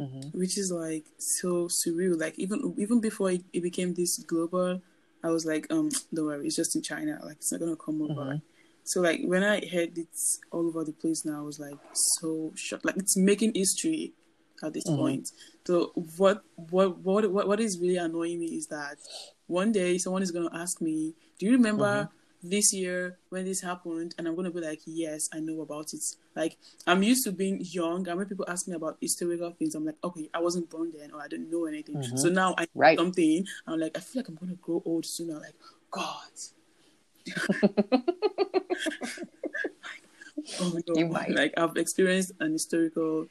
Mm-hmm. 0.00 0.38
which 0.38 0.56
is 0.58 0.70
like 0.70 1.04
so 1.18 1.68
surreal. 1.68 2.18
Like 2.18 2.38
even 2.38 2.74
even 2.78 3.00
before 3.00 3.30
it, 3.32 3.42
it 3.52 3.62
became 3.62 3.94
this 3.94 4.18
global, 4.18 4.80
I 5.22 5.28
was 5.30 5.44
like, 5.46 5.66
um, 5.70 5.90
don't 6.14 6.26
worry, 6.26 6.46
it's 6.46 6.56
just 6.56 6.76
in 6.76 6.82
China. 6.82 7.18
Like 7.24 7.36
it's 7.36 7.50
not 7.52 7.60
gonna 7.60 7.76
come 7.76 8.02
over. 8.02 8.14
Mhm. 8.14 8.42
So 8.86 9.00
like 9.00 9.20
when 9.24 9.42
I 9.42 9.66
heard 9.66 9.98
it's 9.98 10.38
all 10.52 10.66
over 10.68 10.84
the 10.84 10.92
place 10.92 11.24
now, 11.24 11.40
I 11.40 11.42
was 11.42 11.58
like 11.58 11.78
so 11.92 12.52
shocked. 12.54 12.84
Like 12.84 12.96
it's 12.96 13.16
making 13.16 13.52
history 13.54 14.12
at 14.62 14.72
this 14.72 14.84
Mhm. 14.86 14.96
point. 14.96 15.32
So 15.66 15.92
what 16.16 16.44
what 16.54 16.98
what 16.98 17.30
what 17.32 17.48
what 17.48 17.60
is 17.60 17.78
really 17.80 17.96
annoying 17.96 18.38
me 18.38 18.46
is 18.56 18.68
that 18.68 18.96
one 19.48 19.72
day 19.72 19.98
someone 19.98 20.22
is 20.22 20.30
gonna 20.30 20.54
ask 20.54 20.80
me, 20.80 21.14
"Do 21.38 21.46
you 21.46 21.52
remember 21.52 22.08
this 22.42 22.72
year 22.72 23.18
when 23.30 23.44
this 23.44 23.60
happened?" 23.60 24.14
And 24.18 24.28
I'm 24.28 24.36
gonna 24.36 24.52
be 24.52 24.60
like, 24.60 24.80
"Yes, 24.86 25.28
I 25.34 25.40
know 25.40 25.62
about 25.62 25.92
it." 25.92 26.04
Like 26.36 26.56
I'm 26.86 27.02
used 27.02 27.24
to 27.24 27.32
being 27.32 27.58
young, 27.62 28.06
and 28.06 28.16
when 28.16 28.28
people 28.28 28.44
ask 28.48 28.68
me 28.68 28.74
about 28.76 28.98
historical 29.00 29.50
things, 29.58 29.74
I'm 29.74 29.84
like, 29.84 29.98
"Okay, 30.04 30.30
I 30.32 30.40
wasn't 30.40 30.70
born 30.70 30.92
then, 30.96 31.10
or 31.12 31.20
I 31.20 31.26
don't 31.28 31.50
know 31.50 31.66
anything." 31.66 31.96
Mhm. 31.96 32.18
So 32.18 32.28
now 32.28 32.54
I 32.56 32.68
Right. 32.74 32.96
something. 32.96 33.46
I'm 33.66 33.80
like, 33.80 33.96
I 33.96 34.00
feel 34.00 34.20
like 34.20 34.28
I'm 34.28 34.36
gonna 34.36 34.54
grow 34.54 34.80
old 34.84 35.04
soon. 35.06 35.30
I'm 35.32 35.40
like, 35.40 35.56
God. 35.90 36.30
oh 40.60 40.78
no! 40.86 40.94
You 40.94 41.06
might. 41.08 41.30
Like 41.30 41.54
I've 41.56 41.76
experienced 41.76 42.32
an 42.40 42.52
historical 42.52 43.26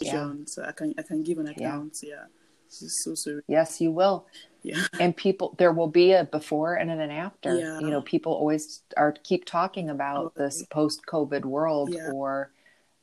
Yeah. 0.00 0.10
situation, 0.10 0.46
so 0.46 0.62
I 0.64 0.72
can 0.72 0.94
I 0.98 1.02
can 1.02 1.22
give 1.22 1.38
an 1.38 1.48
account. 1.48 1.98
Yeah, 2.02 2.24
just 2.68 3.02
so 3.04 3.10
surreal. 3.12 3.40
Yes, 3.48 3.80
you 3.80 3.90
will. 3.90 4.26
Yeah, 4.62 4.82
and 5.00 5.16
people 5.16 5.54
there 5.58 5.72
will 5.72 5.88
be 5.88 6.12
a 6.12 6.24
before 6.24 6.74
and 6.74 6.90
an 6.90 7.10
after 7.10 7.58
Yeah. 7.58 7.78
you 7.80 7.88
know 7.88 8.02
people 8.02 8.32
always 8.32 8.82
are 8.96 9.12
keep 9.12 9.44
talking 9.44 9.90
about 9.90 10.24
Oh. 10.26 10.32
this 10.36 10.64
post 10.70 11.02
covid 11.06 11.44
world 11.44 11.90
Yeah. 11.92 12.10
or 12.12 12.52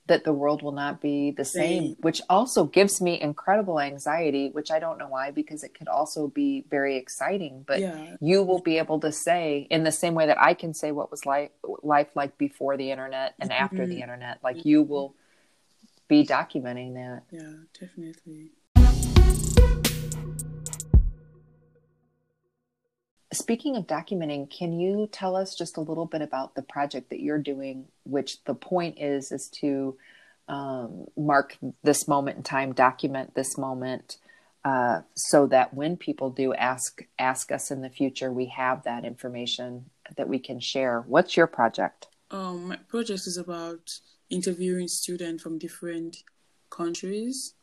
that 0.07 0.25
the 0.25 0.33
world 0.33 0.62
will 0.62 0.74
not 0.74 1.01
be 1.01 1.31
the 1.31 1.45
same 1.45 1.83
Same. 1.83 1.95
which 2.01 2.22
also 2.29 2.65
gives 2.65 3.00
me 3.01 3.19
incredible 3.22 3.79
anxiety 3.79 4.50
which 4.50 4.69
i 4.72 4.79
don't 4.79 4.98
know 4.98 5.07
why 5.07 5.31
because 5.31 5.63
it 5.63 5.74
could 5.74 5.88
also 5.88 6.27
be 6.27 6.65
very 6.69 6.98
exciting 6.98 7.63
but 7.65 7.79
yeah, 7.79 8.17
you 8.19 8.43
will 8.43 8.60
be 8.60 8.77
able 8.77 9.00
to 9.00 9.12
say 9.12 9.65
in 9.69 9.83
the 9.83 9.91
same 9.91 10.13
way 10.13 10.25
that 10.25 10.39
i 10.41 10.53
can 10.53 10.74
say 10.74 10.91
what 10.91 11.10
was 11.12 11.25
life 11.25 11.51
life 11.83 12.10
like 12.15 12.38
before 12.38 12.75
the 12.77 12.91
internet 12.91 13.33
and 13.39 13.51
after 13.51 13.86
the 13.88 13.95
Mhm. 13.95 14.01
internet 14.01 14.39
like 14.43 14.65
you 14.65 14.81
will 14.83 15.15
be 16.07 16.25
documenting 16.25 16.93
that 16.95 17.24
yeah, 17.31 17.53
definitely. 17.79 18.51
Speaking 23.33 23.75
of 23.75 23.87
documenting, 23.87 24.49
can 24.49 24.79
you 24.79 25.07
tell 25.11 25.35
us 25.35 25.55
just 25.55 25.77
a 25.77 25.81
little 25.81 26.05
bit 26.05 26.21
about 26.21 26.55
the 26.55 26.61
project 26.61 27.09
that 27.09 27.19
you're 27.19 27.39
doing, 27.39 27.85
which 28.03 28.43
the 28.45 28.53
point 28.53 28.99
is 28.99 29.31
is 29.31 29.49
to 29.61 29.97
um, 30.47 31.05
mark 31.17 31.57
this 31.83 32.07
moment 32.07 32.37
in 32.37 32.43
time, 32.43 32.73
document 32.73 33.33
this 33.33 33.57
moment, 33.57 34.17
uh, 34.63 35.01
so 35.15 35.47
that 35.47 35.73
when 35.73 35.97
people 35.97 36.29
do 36.29 36.53
ask 36.53 37.01
ask 37.17 37.51
us 37.51 37.71
in 37.71 37.81
the 37.81 37.89
future, 37.89 38.31
we 38.31 38.45
have 38.47 38.83
that 38.83 39.03
information 39.03 39.89
that 40.15 40.29
we 40.29 40.39
can 40.39 40.59
share. 40.59 41.01
What's 41.01 41.35
your 41.35 41.47
project? 41.47 42.07
Um, 42.29 42.67
my 42.67 42.75
project 42.75 43.21
is 43.25 43.37
about 43.37 43.99
interviewing 44.29 44.87
students 44.87 45.43
from 45.43 45.57
different 45.57 46.17
countries 46.69 47.53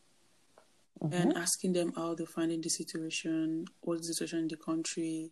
and 1.11 1.37
asking 1.37 1.73
them 1.73 1.93
how 1.97 2.15
they're 2.15 2.27
finding 2.27 2.61
the 2.61 2.69
situation, 2.69 3.67
what's 3.81 4.07
the 4.07 4.15
situation 4.15 4.41
in 4.41 4.49
the 4.49 4.57
country, 4.57 5.31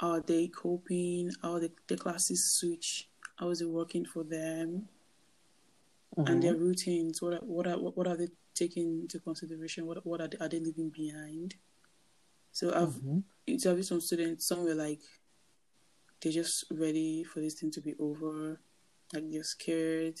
are 0.00 0.20
they 0.20 0.48
coping, 0.48 1.30
how 1.42 1.58
the, 1.58 1.70
the 1.88 1.96
classes 1.96 2.52
switch, 2.52 3.08
how 3.36 3.50
is 3.50 3.60
it 3.60 3.68
working 3.68 4.04
for 4.04 4.24
them, 4.24 4.88
and 6.26 6.42
their 6.42 6.54
routines. 6.56 7.22
What 7.22 7.34
are, 7.34 7.40
what 7.44 7.66
are 7.66 7.78
what 7.78 8.06
are 8.06 8.16
they 8.16 8.28
taking 8.54 9.02
into 9.02 9.20
consideration? 9.20 9.86
What 9.86 10.04
what 10.04 10.20
are 10.20 10.28
they, 10.28 10.38
are 10.38 10.48
they 10.48 10.60
leaving 10.60 10.90
behind? 10.90 11.54
So 12.52 12.72
I've 12.74 12.94
Mhm. 13.00 13.22
interviewed 13.46 13.86
some 13.86 14.00
students. 14.00 14.46
Some 14.46 14.64
were 14.64 14.74
like, 14.74 15.00
they're 16.20 16.32
just 16.32 16.64
ready 16.70 17.24
for 17.24 17.40
this 17.40 17.54
thing 17.54 17.70
to 17.72 17.80
be 17.80 17.94
over. 17.98 18.60
Like 19.12 19.30
they're 19.30 19.44
scared. 19.44 20.20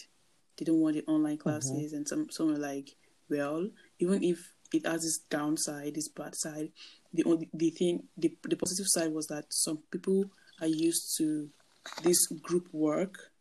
They 0.56 0.64
don't 0.64 0.80
want 0.80 0.96
the 0.96 1.04
online 1.06 1.38
classes, 1.38 1.92
and 1.92 2.06
some 2.06 2.30
some 2.30 2.54
are 2.54 2.58
like, 2.58 2.96
well, 3.28 3.68
even 3.98 4.22
if 4.22 4.54
it 4.72 4.86
has 4.86 5.04
its 5.04 5.18
downside, 5.18 5.96
its 5.96 6.08
bad 6.08 6.34
side, 6.34 6.72
the 7.12 7.24
only 7.24 7.48
the 7.54 7.70
thing 7.70 8.02
the 8.16 8.36
the 8.44 8.56
positive 8.56 8.86
side 8.86 9.12
was 9.12 9.26
that 9.26 9.44
some 9.48 9.78
people 9.90 10.30
are 10.60 10.66
used 10.66 11.16
to 11.16 11.48
this 12.02 12.26
group 12.26 12.68
work 12.72 13.32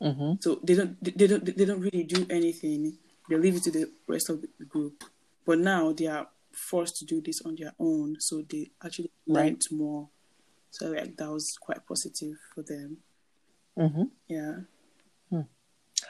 hmm 0.00 0.34
so 0.40 0.60
they 0.62 0.74
don't 0.74 1.02
they 1.02 1.26
don't 1.26 1.44
they 1.44 1.64
don't 1.64 1.80
really 1.80 2.04
do 2.04 2.24
anything. 2.30 2.96
They 3.28 3.36
leave 3.36 3.56
it 3.56 3.64
to 3.64 3.70
the 3.70 3.90
rest 4.06 4.30
of 4.30 4.40
the 4.40 4.64
group. 4.64 5.04
But 5.44 5.58
now 5.58 5.92
they 5.92 6.06
are 6.06 6.28
forced 6.52 6.96
to 6.98 7.04
do 7.04 7.20
this 7.20 7.42
on 7.42 7.56
their 7.58 7.72
own, 7.78 8.16
so 8.20 8.42
they 8.48 8.70
actually 8.84 9.10
learned 9.26 9.64
more. 9.70 10.08
So 10.70 10.88
like 10.90 11.16
that 11.16 11.30
was 11.30 11.56
quite 11.60 11.84
positive 11.86 12.36
for 12.54 12.62
them. 12.62 12.98
hmm 13.76 14.04
Yeah. 14.28 14.60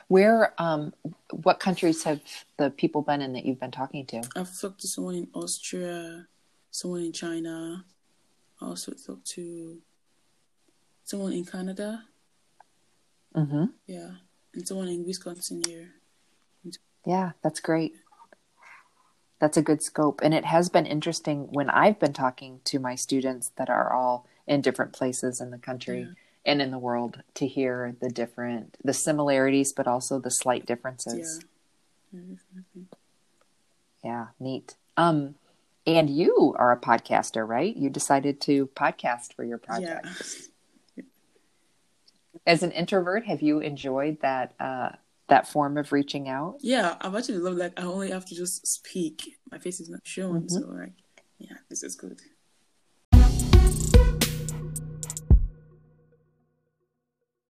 Where, 0.09 0.55
um, 0.59 0.93
what 1.31 1.61
countries 1.61 2.03
have 2.05 2.21
the 2.59 2.71
people 2.71 3.03
been 3.03 3.23
in 3.23 3.33
that 3.33 3.47
you've 3.47 3.61
been 3.61 3.71
talking 3.71 4.05
to? 4.07 4.23
I've 4.37 4.59
talked 4.61 4.81
to 4.81 4.89
someone 4.89 5.15
in 5.15 5.29
Austria, 5.35 6.27
someone 6.79 7.03
in 7.03 7.13
China. 7.13 7.85
I 8.61 8.67
also 8.67 8.93
talked 8.93 9.27
to 9.31 9.79
someone 11.05 11.33
in 11.33 11.45
Canada. 11.45 12.05
Mm-hmm. 13.35 13.65
Yeah, 13.87 14.11
and 14.55 14.67
someone 14.67 14.89
in 14.89 15.05
Wisconsin 15.05 15.63
here. 15.67 15.91
Yeah, 17.05 17.33
that's 17.43 17.61
great. 17.61 17.95
That's 19.41 19.57
a 19.57 19.63
good 19.63 19.83
scope. 19.83 20.21
And 20.23 20.35
it 20.35 20.45
has 20.45 20.69
been 20.69 20.87
interesting 20.87 21.49
when 21.51 21.71
I've 21.71 21.99
been 21.99 22.13
talking 22.13 22.61
to 22.65 22.79
my 22.79 22.95
students 22.95 23.53
that 23.57 23.71
are 23.71 23.93
all 23.93 24.27
in 24.47 24.61
different 24.61 24.93
places 24.93 25.41
in 25.41 25.51
the 25.51 25.59
country 25.59 26.01
Yeah. 26.01 26.13
and 26.45 26.61
in 26.61 26.71
the 26.71 26.79
world 26.79 27.23
to 27.35 27.47
hear 27.47 27.97
the 28.01 28.11
different, 28.11 28.77
the 28.85 28.93
similarities, 28.93 29.73
but 29.73 29.87
also 29.87 30.19
the 30.19 30.31
slight 30.31 30.67
differences. 30.67 31.45
Yeah. 32.13 32.21
Yeah. 32.21 32.83
Yeah, 34.05 34.27
neat. 34.39 34.77
Um, 34.97 35.37
and 35.89 36.11
you 36.11 36.55
are 36.59 36.71
a 36.71 36.79
podcaster, 36.79 37.49
right? 37.49 37.75
You 37.75 37.89
decided 37.89 38.43
to 38.43 38.67
podcast 38.77 39.33
for 39.33 39.43
your 39.43 39.57
project. 39.57 40.07
Yeah. 40.97 41.03
As 42.47 42.63
an 42.63 42.73
introvert, 42.73 43.25
have 43.25 43.41
you 43.41 43.61
enjoyed 43.61 44.19
that 44.21 44.55
uh, 44.61 44.91
that 45.29 45.49
form 45.49 45.79
of 45.79 45.91
reaching 45.93 46.29
out? 46.29 46.57
Yeah, 46.61 46.97
I've 47.01 47.15
actually 47.15 47.39
loved 47.39 47.57
like 47.57 47.81
I 47.81 47.85
only 47.85 48.11
have 48.11 48.27
to 48.27 48.35
just 48.35 48.67
speak. 48.67 49.39
My 49.51 49.59
face 49.59 49.81
is 49.81 49.89
not 49.89 50.01
shown, 50.05 50.43
Mhm. 50.43 50.51
so 50.51 50.61
like 50.69 50.93
yeah, 51.39 51.57
this 51.71 51.83
is 51.83 51.97
good. 51.97 52.21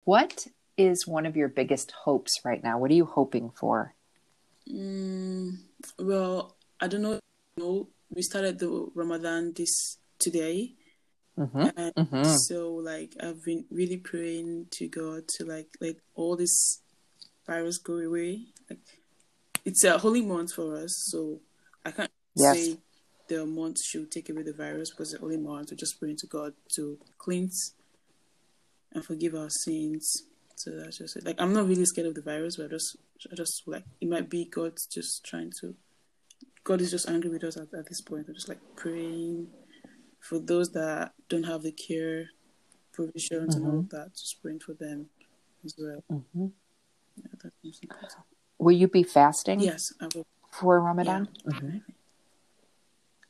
What 0.04 0.48
is 0.78 1.08
one 1.08 1.26
of 1.26 1.36
your 1.36 1.50
biggest 1.50 1.92
hopes 1.92 2.42
right 2.46 2.64
now? 2.64 2.78
What 2.78 2.92
are 2.92 2.94
you 2.94 3.06
hoping 3.06 3.50
for? 3.50 3.96
Mm, 4.72 5.58
well, 6.00 6.56
I 6.80 6.88
don't 6.88 7.02
know. 7.02 7.20
No, 7.58 7.88
we 8.14 8.22
started 8.22 8.60
the 8.60 8.90
Ramadan 8.96 9.54
this 9.56 9.98
today, 10.20 10.74
Mm-hmm. 11.38 11.68
and 11.78 11.94
Mhm. 11.96 12.26
so 12.48 12.74
like 12.76 13.14
I've 13.22 13.44
been 13.44 13.66
really 13.70 13.98
praying 13.98 14.68
to 14.72 14.88
God 14.88 15.28
to 15.38 15.46
like 15.46 15.68
let 15.80 15.98
all 16.16 16.36
this 16.36 16.82
virus 17.46 17.78
go 17.78 17.98
away. 18.00 18.48
Like 18.70 18.80
it's 19.64 19.84
a 19.84 19.98
holy 20.00 20.22
month 20.24 20.54
for 20.54 20.76
us, 20.78 20.94
so 21.12 21.42
I 21.86 21.92
can't 21.92 22.12
Yes. 22.36 22.56
say 22.56 22.78
the 23.28 23.46
month 23.46 23.84
should 23.84 24.10
take 24.10 24.30
away 24.30 24.42
the 24.44 24.54
virus 24.54 24.90
because 24.90 25.12
the 25.12 25.20
holy 25.20 25.38
month. 25.38 25.70
We're 25.72 25.78
just 25.78 26.00
praying 26.00 26.18
to 26.18 26.28
God 26.28 26.54
to 26.76 26.98
cleanse 27.20 27.76
and 28.94 29.06
forgive 29.06 29.36
our 29.36 29.50
sins. 29.50 30.24
So 30.56 30.72
that's 30.72 30.98
just 30.98 31.18
it. 31.18 31.26
Like 31.26 31.40
I'm 31.40 31.54
not 31.54 31.68
really 31.68 31.86
scared 31.86 32.08
of 32.08 32.16
the 32.16 32.22
virus, 32.22 32.58
but 32.58 32.66
I 32.66 32.70
just, 32.70 32.98
I 33.32 33.36
just 33.36 33.62
like 33.68 33.86
it 34.02 34.10
might 34.10 34.28
be 34.30 34.46
God 34.46 34.74
just 34.92 35.24
trying 35.24 35.52
to. 35.62 35.76
God 36.68 36.82
is 36.82 36.92
just 36.92 37.08
angry 37.08 37.30
with 37.30 37.46
us 37.46 37.56
at, 37.56 37.74
at 37.74 37.88
this 37.88 38.02
point. 38.02 38.26
I'm 38.28 38.34
just 38.34 38.50
like 38.50 38.60
praying 38.76 39.48
for 40.20 40.38
those 40.38 40.70
that 40.74 41.14
don't 41.30 41.46
have 41.46 41.64
the 41.64 41.72
care, 41.72 42.32
provisions, 42.92 43.56
and 43.56 43.66
all 43.66 43.80
of 43.80 43.90
that. 43.92 44.12
Just 44.14 44.42
praying 44.42 44.60
for 44.60 44.74
them 44.74 45.06
as 45.64 45.76
well. 45.78 46.04
Mhm. 46.12 46.52
Yeah, 47.16 47.28
that's 47.42 47.56
most. 47.64 48.18
Will 48.60 48.76
you 48.76 48.90
be 48.90 49.04
fasting 49.04 49.62
Yes, 49.62 49.94
I 50.02 50.10
will. 50.14 50.28
for 50.52 50.82
Ramadan? 50.82 51.30
Yeah. 51.46 51.54
Mhm. 51.54 51.84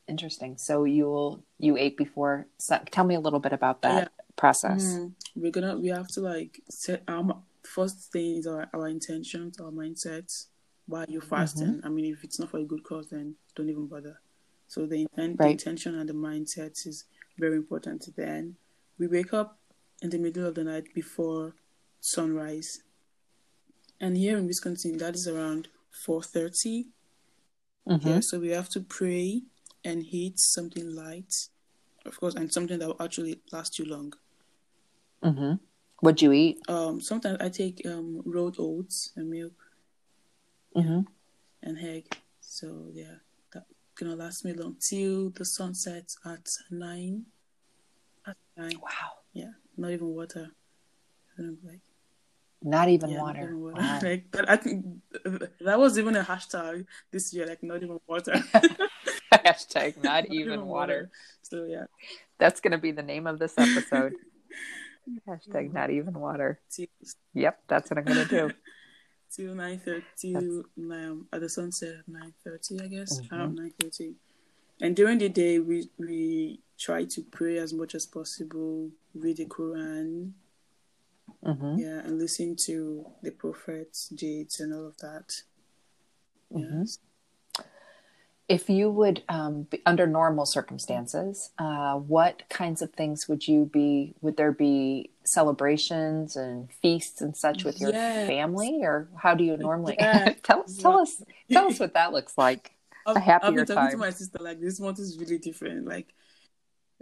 Interesting. 0.08 0.58
So 0.58 0.82
you'll 0.82 1.44
you 1.58 1.76
ate 1.76 1.96
before. 1.96 2.48
So 2.58 2.82
tell 2.90 3.04
me 3.04 3.14
a 3.14 3.20
little 3.20 3.38
bit 3.38 3.52
about 3.52 3.82
that 3.82 4.10
process. 4.34 4.96
Mm, 4.96 5.14
we're 5.36 5.52
gonna 5.52 5.78
we 5.78 5.90
have 5.90 6.08
to 6.08 6.20
like 6.22 6.60
set 6.68 7.04
our 7.06 7.40
first 7.62 8.10
thing 8.10 8.38
is 8.38 8.48
our, 8.48 8.68
our 8.74 8.88
intentions, 8.88 9.60
our 9.60 9.70
mindsets 9.70 10.46
while 10.88 11.04
you're 11.08 11.20
fasting. 11.22 11.80
I 11.84 11.88
mean, 11.90 12.06
if 12.06 12.24
it's 12.24 12.40
not 12.40 12.50
for 12.50 12.58
a 12.58 12.64
good 12.64 12.82
cause, 12.82 13.08
then 13.10 13.36
don't 13.54 13.68
even 13.68 13.86
bother. 13.86 14.18
So 14.66 14.86
the 14.86 15.02
intent, 15.02 15.38
the 15.38 15.48
intention, 15.48 15.94
and 15.94 16.08
the 16.08 16.14
mindset 16.14 16.86
is 16.86 17.04
very 17.38 17.56
important. 17.56 18.08
Then 18.16 18.56
we 18.98 19.06
wake 19.06 19.32
up 19.32 19.58
in 20.02 20.10
the 20.10 20.18
middle 20.18 20.46
of 20.46 20.54
the 20.54 20.64
night 20.64 20.92
before 20.94 21.54
sunrise, 22.00 22.82
and 24.00 24.16
here 24.16 24.38
in 24.38 24.46
Wisconsin, 24.46 24.98
that 24.98 25.14
is 25.14 25.28
around 25.28 25.68
four 26.04 26.22
thirty. 26.22 26.88
Mhm. 27.86 28.04
Yeah, 28.04 28.20
so 28.20 28.38
we 28.38 28.48
have 28.48 28.68
to 28.70 28.80
pray 28.80 29.42
and 29.84 30.04
eat 30.10 30.38
something 30.38 30.94
light, 30.94 31.48
of 32.04 32.18
course, 32.20 32.34
and 32.34 32.52
something 32.52 32.78
that 32.78 32.88
will 32.88 33.02
actually 33.02 33.40
last 33.52 33.78
you 33.78 33.84
long. 33.86 34.12
Mm-hmm. 35.22 35.54
What 36.00 36.16
do 36.16 36.26
you 36.26 36.32
eat? 36.32 36.58
Um, 36.68 37.00
sometimes 37.00 37.38
I 37.40 37.48
take 37.48 37.84
um 37.86 38.22
rolled 38.24 38.56
oats 38.58 39.12
and 39.16 39.30
milk 39.30 39.54
Mm-hmm. 40.78 41.00
and 41.62 41.78
egg. 41.78 42.06
So 42.40 42.86
yeah, 42.92 43.16
that 43.52 43.64
gonna 43.98 44.14
last 44.16 44.44
me 44.44 44.52
long 44.52 44.76
till 44.80 45.30
the 45.30 45.44
sun 45.44 45.74
sets 45.74 46.16
at 46.24 46.46
nine. 46.70 47.26
At 48.26 48.36
nine, 48.56 48.78
Wow. 48.82 49.24
yeah, 49.32 49.52
not 49.76 49.90
even 49.92 50.08
water. 50.08 50.46
I'm 51.38 51.58
like, 51.64 51.80
Not 52.62 52.88
even 52.88 53.10
yeah, 53.10 53.16
not 53.18 53.22
water. 53.26 53.42
even 53.44 53.60
water. 53.60 53.80
Wow. 53.82 53.98
like 54.02 54.30
that, 54.32 54.50
I 54.50 54.56
think 54.56 54.84
that 55.60 55.78
was 55.78 55.98
even 55.98 56.16
a 56.16 56.22
hashtag 56.24 56.86
this 57.12 57.32
year. 57.34 57.46
Like 57.46 57.62
not 57.62 57.82
even 57.82 57.98
water. 58.06 58.32
Hashtag 59.32 59.96
not 60.02 60.24
Not 60.24 60.32
even 60.34 60.66
water. 60.66 61.10
So 61.42 61.64
yeah, 61.64 61.84
That's 62.38 62.60
going 62.60 62.72
to 62.72 62.78
be 62.78 62.90
the 62.92 63.02
name 63.02 63.26
of 63.26 63.38
this 63.38 63.54
episode. 63.56 64.14
Hashtag 65.26 65.72
not 65.72 65.90
even 65.90 66.14
water. 66.14 66.58
Yep, 67.34 67.58
that's 67.68 67.90
what 67.90 67.98
I'm 67.98 68.04
going 68.04 68.26
to 68.26 68.48
do. 68.48 68.50
Till 69.30 69.54
nine 69.54 69.78
thirty 69.78 70.34
um, 70.36 71.26
at 71.32 71.40
the 71.40 71.48
sunset 71.48 71.96
at 72.00 72.08
nine 72.08 72.32
thirty, 72.44 72.80
I 72.80 72.86
guess 72.88 73.20
Mm-hmm. 73.20 73.34
around 73.34 73.56
nine 73.56 73.72
thirty. 73.80 74.14
And 74.80 74.94
during 74.94 75.18
the 75.18 75.28
day, 75.28 75.58
we 75.58 75.88
we 75.98 76.60
try 76.78 77.04
to 77.04 77.22
pray 77.22 77.58
as 77.58 77.72
much 77.72 77.94
as 77.94 78.06
possible, 78.06 78.90
read 79.14 79.38
the 79.38 79.46
Quran, 79.46 80.32
hmm 81.42 81.78
yeah, 81.78 82.00
and 82.04 82.18
listen 82.18 82.56
to 82.66 83.06
the 83.22 83.30
prophets, 83.32 84.08
deeds, 84.08 84.60
and 84.60 84.72
all 84.72 84.86
of 84.86 84.96
that. 84.98 85.42
Mhm. 86.52 86.80
Yes. 86.80 86.98
If 88.48 88.70
you 88.70 88.90
would, 88.90 89.24
um, 89.28 89.64
be, 89.64 89.82
under 89.84 90.06
normal 90.06 90.46
circumstances, 90.46 91.50
uh, 91.58 91.96
what 91.98 92.48
kinds 92.48 92.80
of 92.80 92.92
things 92.94 93.28
would 93.28 93.46
you 93.46 93.66
be? 93.66 94.14
Would 94.22 94.38
there 94.38 94.52
be 94.52 95.10
celebrations 95.28 96.36
and 96.36 96.72
feasts 96.82 97.20
and 97.20 97.36
such 97.36 97.64
with 97.64 97.80
your 97.80 97.90
Yes. 97.92 98.26
family, 98.26 98.80
or 98.82 99.08
how 99.16 99.34
do 99.34 99.44
you 99.44 99.56
normally? 99.56 99.96
Yes. 99.98 100.38
tell 100.42 100.64
tell 100.78 101.00
us 101.00 101.22
tell 101.50 101.66
us 101.68 101.78
what 101.78 101.94
that 101.94 102.12
looks 102.12 102.36
like. 102.38 102.72
I've, 103.06 103.16
A 103.16 103.20
happier 103.20 103.48
I've 103.48 103.54
been 103.66 103.76
talking 103.76 103.90
to 103.92 103.96
my 103.98 104.10
sister 104.10 104.38
like 104.40 104.60
this 104.60 104.80
month 104.80 104.98
is 104.98 105.18
really 105.18 105.38
different. 105.38 105.86
Like 105.86 106.08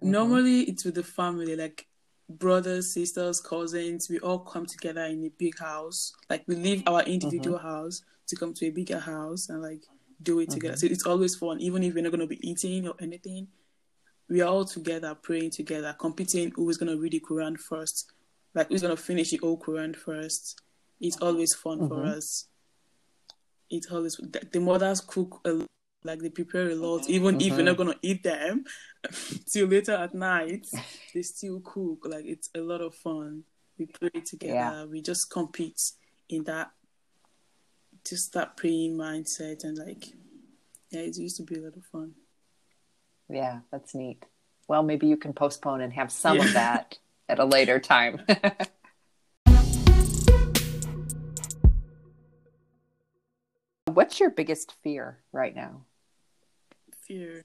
Mhm. 0.02 0.10
normally 0.10 0.60
it's 0.62 0.84
with 0.84 0.94
the 0.94 1.02
family, 1.02 1.56
like 1.56 1.86
brothers, 2.28 2.92
sisters, 2.92 3.40
cousins. 3.40 4.08
We 4.10 4.18
all 4.20 4.40
come 4.40 4.66
together 4.66 5.04
in 5.04 5.24
a 5.24 5.30
big 5.30 5.58
house. 5.58 6.12
Like 6.28 6.44
we 6.46 6.56
leave 6.56 6.82
our 6.86 7.02
individual 7.02 7.58
house 7.58 8.02
to 8.28 8.36
come 8.36 8.52
to 8.54 8.66
a 8.66 8.70
bigger 8.70 8.98
house 8.98 9.48
and 9.48 9.62
like 9.62 9.82
do 10.22 10.40
it 10.40 10.50
together. 10.50 10.76
So 10.76 10.86
it's 10.86 11.06
always 11.06 11.36
fun, 11.36 11.60
even 11.60 11.82
if 11.82 11.94
we're 11.94 12.02
not 12.02 12.10
gonna 12.12 12.26
be 12.26 12.46
eating 12.48 12.88
or 12.88 12.94
anything. 13.00 13.48
We 14.28 14.40
are 14.40 14.48
all 14.48 14.64
together, 14.64 15.14
praying 15.14 15.50
together, 15.50 15.94
competing 15.98 16.50
who 16.56 16.68
is 16.68 16.78
gonna 16.78 16.96
read 16.96 17.12
the 17.12 17.20
Quran 17.20 17.56
first. 17.58 18.12
Like 18.56 18.68
who's 18.70 18.80
gonna 18.82 18.96
finish 18.96 19.30
the 19.30 19.36
whole 19.36 19.58
Quran 19.58 19.94
first. 19.94 20.60
It's 20.98 21.18
always 21.18 21.54
fun 21.54 21.86
for 21.88 21.98
Mhm. 21.98 22.16
us. 22.16 22.46
It's 23.68 23.88
always 23.92 24.16
the, 24.16 24.48
the 24.50 24.60
mothers 24.60 25.00
cook 25.02 25.40
a 25.44 25.66
like 26.04 26.20
they 26.20 26.30
prepare 26.30 26.70
a 26.70 26.74
lot, 26.74 27.08
even 27.10 27.38
if 27.40 27.54
we're 27.56 27.64
not 27.64 27.76
gonna 27.76 27.98
eat 28.00 28.22
them 28.22 28.64
till 29.46 29.66
later 29.68 29.92
at 29.92 30.14
night. 30.14 30.66
They 31.12 31.22
still 31.22 31.60
cook. 31.60 32.06
Like 32.06 32.24
it's 32.24 32.48
a 32.54 32.60
lot 32.60 32.80
of 32.80 32.94
fun. 32.94 33.44
We 33.78 33.86
pray 33.86 34.20
together. 34.24 34.54
Yeah. 34.54 34.84
We 34.86 35.02
just 35.02 35.28
compete 35.30 35.92
in 36.30 36.44
that, 36.44 36.70
just 38.08 38.32
that 38.32 38.56
praying 38.56 38.96
mindset 38.96 39.64
and 39.64 39.76
like, 39.76 40.06
yeah, 40.90 41.00
it 41.00 41.16
used 41.18 41.36
to 41.36 41.42
be 41.42 41.56
a 41.56 41.62
lot 41.62 41.76
of 41.76 41.84
fun. 41.84 42.14
Yeah, 43.28 43.60
that's 43.70 43.94
neat. 43.94 44.24
Well, 44.68 44.82
maybe 44.82 45.06
you 45.08 45.16
can 45.18 45.34
postpone 45.34 45.82
and 45.82 45.92
have 45.92 46.10
some 46.10 46.36
Yeah. 46.38 46.44
of 46.44 46.52
that 46.54 46.98
at 47.28 47.38
a 47.38 47.44
later 47.44 47.78
time. 47.78 48.20
What's 53.86 54.20
your 54.20 54.30
biggest 54.30 54.74
fear 54.82 55.18
right 55.32 55.54
now? 55.54 55.82
Fear, 57.06 57.44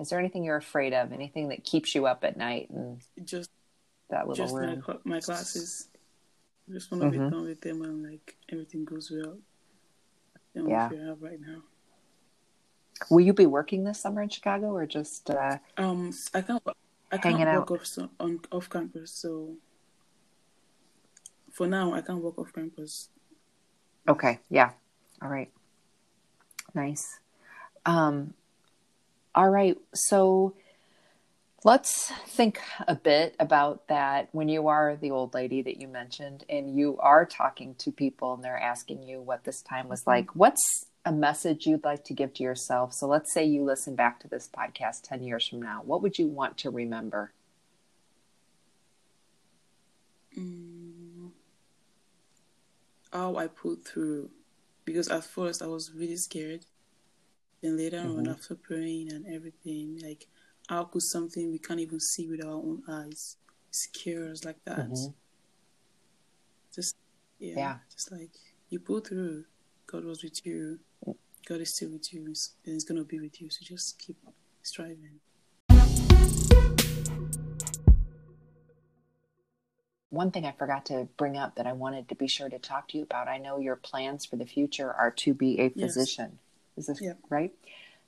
Is 0.00 0.08
there 0.08 0.18
anything 0.18 0.42
you're 0.44 0.56
afraid 0.56 0.94
of? 0.94 1.12
Anything 1.12 1.48
that 1.50 1.64
keeps 1.64 1.94
you 1.94 2.06
up 2.06 2.24
at 2.24 2.36
night 2.36 2.68
in 2.70 2.98
just 3.24 3.50
that 4.10 4.26
little 4.26 4.44
just 4.44 4.54
my 4.54 4.60
room? 4.60 4.82
cl- 4.84 5.00
my 5.04 5.20
classes. 5.20 5.88
I 6.68 6.72
just 6.72 6.90
want 6.90 7.02
to 7.02 7.08
Mhm. 7.08 7.12
be 7.12 7.18
done 7.30 7.44
with 7.44 7.60
them 7.60 7.82
and 7.82 8.02
like 8.10 8.36
everything 8.48 8.84
goes 8.84 9.10
well. 9.10 9.38
Yeah. 10.54 10.88
fear 10.88 11.04
I 11.04 11.08
have 11.08 11.22
right 11.22 11.40
now. 11.40 11.62
Will 13.10 13.20
you 13.20 13.32
be 13.34 13.46
working 13.46 13.84
this 13.84 14.00
summer 14.00 14.22
in 14.22 14.28
Chicago 14.28 14.68
or 14.74 14.86
just 14.86 15.28
uh, 15.30 15.58
Um, 15.76 16.12
I 16.32 16.40
can't. 16.40 16.62
I 17.12 17.18
can't 17.18 17.36
Hanging 17.36 17.46
out. 17.48 17.70
off 17.70 17.98
on 18.18 18.40
off 18.50 18.70
campus. 18.70 19.12
So 19.20 19.56
for 21.52 21.66
now, 21.66 21.92
I 21.92 22.00
can't 22.00 22.22
work 22.22 22.38
off 22.38 22.52
campus. 22.54 23.10
Okay. 24.08 24.40
Yeah. 24.48 24.70
All 25.20 25.28
right. 25.28 25.50
Nice. 26.74 27.20
Um, 27.84 28.32
all 29.34 29.50
right. 29.50 29.76
So 29.94 30.54
let's 31.64 32.10
think 32.26 32.60
a 32.88 32.94
bit 32.94 33.36
about 33.38 33.88
that 33.88 34.28
when 34.32 34.48
you 34.48 34.68
are 34.68 34.96
the 34.96 35.10
old 35.10 35.34
lady 35.34 35.60
that 35.62 35.76
you 35.76 35.88
mentioned 35.88 36.44
and 36.48 36.74
you 36.76 36.96
are 36.98 37.26
talking 37.26 37.74
to 37.76 37.92
people 37.92 38.34
and 38.34 38.42
they're 38.42 38.58
asking 38.58 39.02
you 39.02 39.20
what 39.20 39.44
this 39.44 39.60
time 39.60 39.88
was 39.88 40.06
like. 40.06 40.34
What's 40.34 40.86
a 41.04 41.12
message 41.12 41.66
you'd 41.66 41.84
like 41.84 42.04
to 42.04 42.14
give 42.14 42.34
to 42.34 42.42
yourself? 42.42 42.92
So 42.92 43.06
let's 43.06 43.32
say 43.32 43.44
you 43.44 43.64
listen 43.64 43.94
back 43.94 44.20
to 44.20 44.28
this 44.28 44.48
podcast 44.48 45.02
10 45.02 45.22
years 45.22 45.46
from 45.48 45.62
now. 45.62 45.82
What 45.84 46.02
would 46.02 46.18
you 46.18 46.26
want 46.26 46.58
to 46.58 46.70
remember? 46.70 47.32
Mm, 50.38 51.30
how 53.12 53.36
I 53.36 53.48
pulled 53.48 53.84
through 53.84 54.30
because 54.84 55.08
at 55.08 55.24
first 55.24 55.62
I 55.62 55.66
was 55.66 55.92
really 55.92 56.16
scared. 56.16 56.66
Then 57.62 57.76
later 57.76 57.98
mm-hmm. 57.98 58.18
on, 58.18 58.28
after 58.28 58.54
praying 58.54 59.12
and 59.12 59.26
everything, 59.26 60.00
like 60.02 60.26
how 60.68 60.84
could 60.84 61.02
something 61.02 61.50
we 61.50 61.58
can't 61.58 61.80
even 61.80 62.00
see 62.00 62.28
with 62.28 62.44
our 62.44 62.52
own 62.52 62.82
eyes 62.88 63.36
scare 63.70 64.30
us 64.30 64.44
like 64.44 64.64
that? 64.64 64.90
Mm-hmm. 64.90 65.12
Just 66.74 66.96
yeah, 67.38 67.54
yeah, 67.56 67.76
just 67.92 68.10
like 68.10 68.34
you 68.70 68.80
pull 68.80 69.00
through. 69.00 69.44
God 69.86 70.04
was 70.04 70.22
with 70.22 70.44
you. 70.46 70.78
God 71.46 71.60
is 71.60 71.74
still 71.74 71.90
with 71.90 72.12
you, 72.12 72.24
and 72.26 72.36
He's 72.64 72.84
gonna 72.84 73.04
be 73.04 73.20
with 73.20 73.40
you. 73.40 73.50
So 73.50 73.60
just 73.64 73.98
keep 73.98 74.16
striving. 74.62 75.20
one 80.12 80.30
thing 80.30 80.44
I 80.44 80.52
forgot 80.52 80.84
to 80.86 81.08
bring 81.16 81.38
up 81.38 81.54
that 81.56 81.66
I 81.66 81.72
wanted 81.72 82.10
to 82.10 82.14
be 82.14 82.28
sure 82.28 82.50
to 82.50 82.58
talk 82.58 82.88
to 82.88 82.98
you 82.98 83.04
about. 83.04 83.28
I 83.28 83.38
know 83.38 83.58
your 83.58 83.76
plans 83.76 84.26
for 84.26 84.36
the 84.36 84.44
future 84.44 84.92
are 84.92 85.10
to 85.10 85.32
be 85.32 85.58
a 85.58 85.70
physician. 85.70 86.38
Yes. 86.76 86.76
Is 86.76 86.86
this 86.86 87.00
yep. 87.00 87.18
right? 87.30 87.52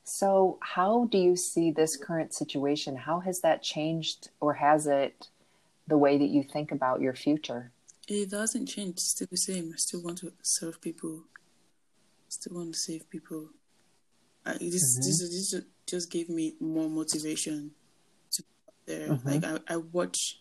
So, 0.04 0.58
how 0.60 1.08
do 1.10 1.16
you 1.16 1.34
see 1.34 1.70
this 1.70 1.96
current 1.96 2.34
situation? 2.34 2.96
How 2.96 3.20
has 3.20 3.40
that 3.40 3.62
changed, 3.62 4.28
or 4.38 4.54
has 4.54 4.86
it 4.86 5.28
the 5.88 5.96
way 5.96 6.18
that 6.18 6.28
you 6.28 6.42
think 6.42 6.70
about 6.70 7.00
your 7.00 7.14
future? 7.14 7.72
It 8.06 8.30
doesn't 8.30 8.66
change. 8.66 8.96
It's 8.96 9.04
still 9.04 9.28
the 9.30 9.38
same. 9.38 9.70
I 9.72 9.76
still 9.78 10.02
want 10.02 10.18
to 10.18 10.32
serve 10.42 10.82
people. 10.82 11.24
Still 12.34 12.56
want 12.56 12.72
to 12.72 12.78
save 12.78 13.08
people. 13.08 13.48
I, 14.44 14.54
this, 14.54 14.98
mm-hmm. 14.98 15.06
this, 15.06 15.52
this 15.52 15.62
just 15.86 16.10
gave 16.10 16.28
me 16.28 16.54
more 16.58 16.90
motivation 16.90 17.70
to 18.32 18.42
there. 18.86 19.08
Mm-hmm. 19.08 19.28
Like 19.28 19.44
I, 19.44 19.74
I 19.74 19.76
watch 19.76 20.40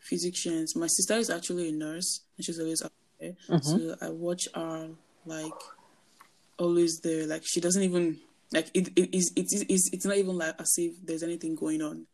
physicians. 0.00 0.74
My 0.74 0.88
sister 0.88 1.14
is 1.14 1.30
actually 1.30 1.68
a 1.68 1.72
nurse, 1.72 2.22
and 2.36 2.44
she's 2.44 2.58
always 2.58 2.82
up 2.82 2.92
there. 3.20 3.34
Mm-hmm. 3.48 3.58
So 3.60 3.96
I 4.02 4.10
watch 4.10 4.48
her 4.52 4.90
like 5.24 5.52
always 6.58 6.98
there. 6.98 7.28
Like 7.28 7.42
she 7.44 7.60
doesn't 7.60 7.82
even 7.82 8.18
like 8.52 8.68
it. 8.74 8.88
It 8.96 9.14
is. 9.14 9.32
It 9.36 9.52
is. 9.52 9.90
It's 9.92 10.04
not 10.04 10.16
even 10.16 10.36
like 10.36 10.60
as 10.60 10.74
if 10.76 10.94
there's 11.06 11.22
anything 11.22 11.54
going 11.54 11.82
on 11.82 12.04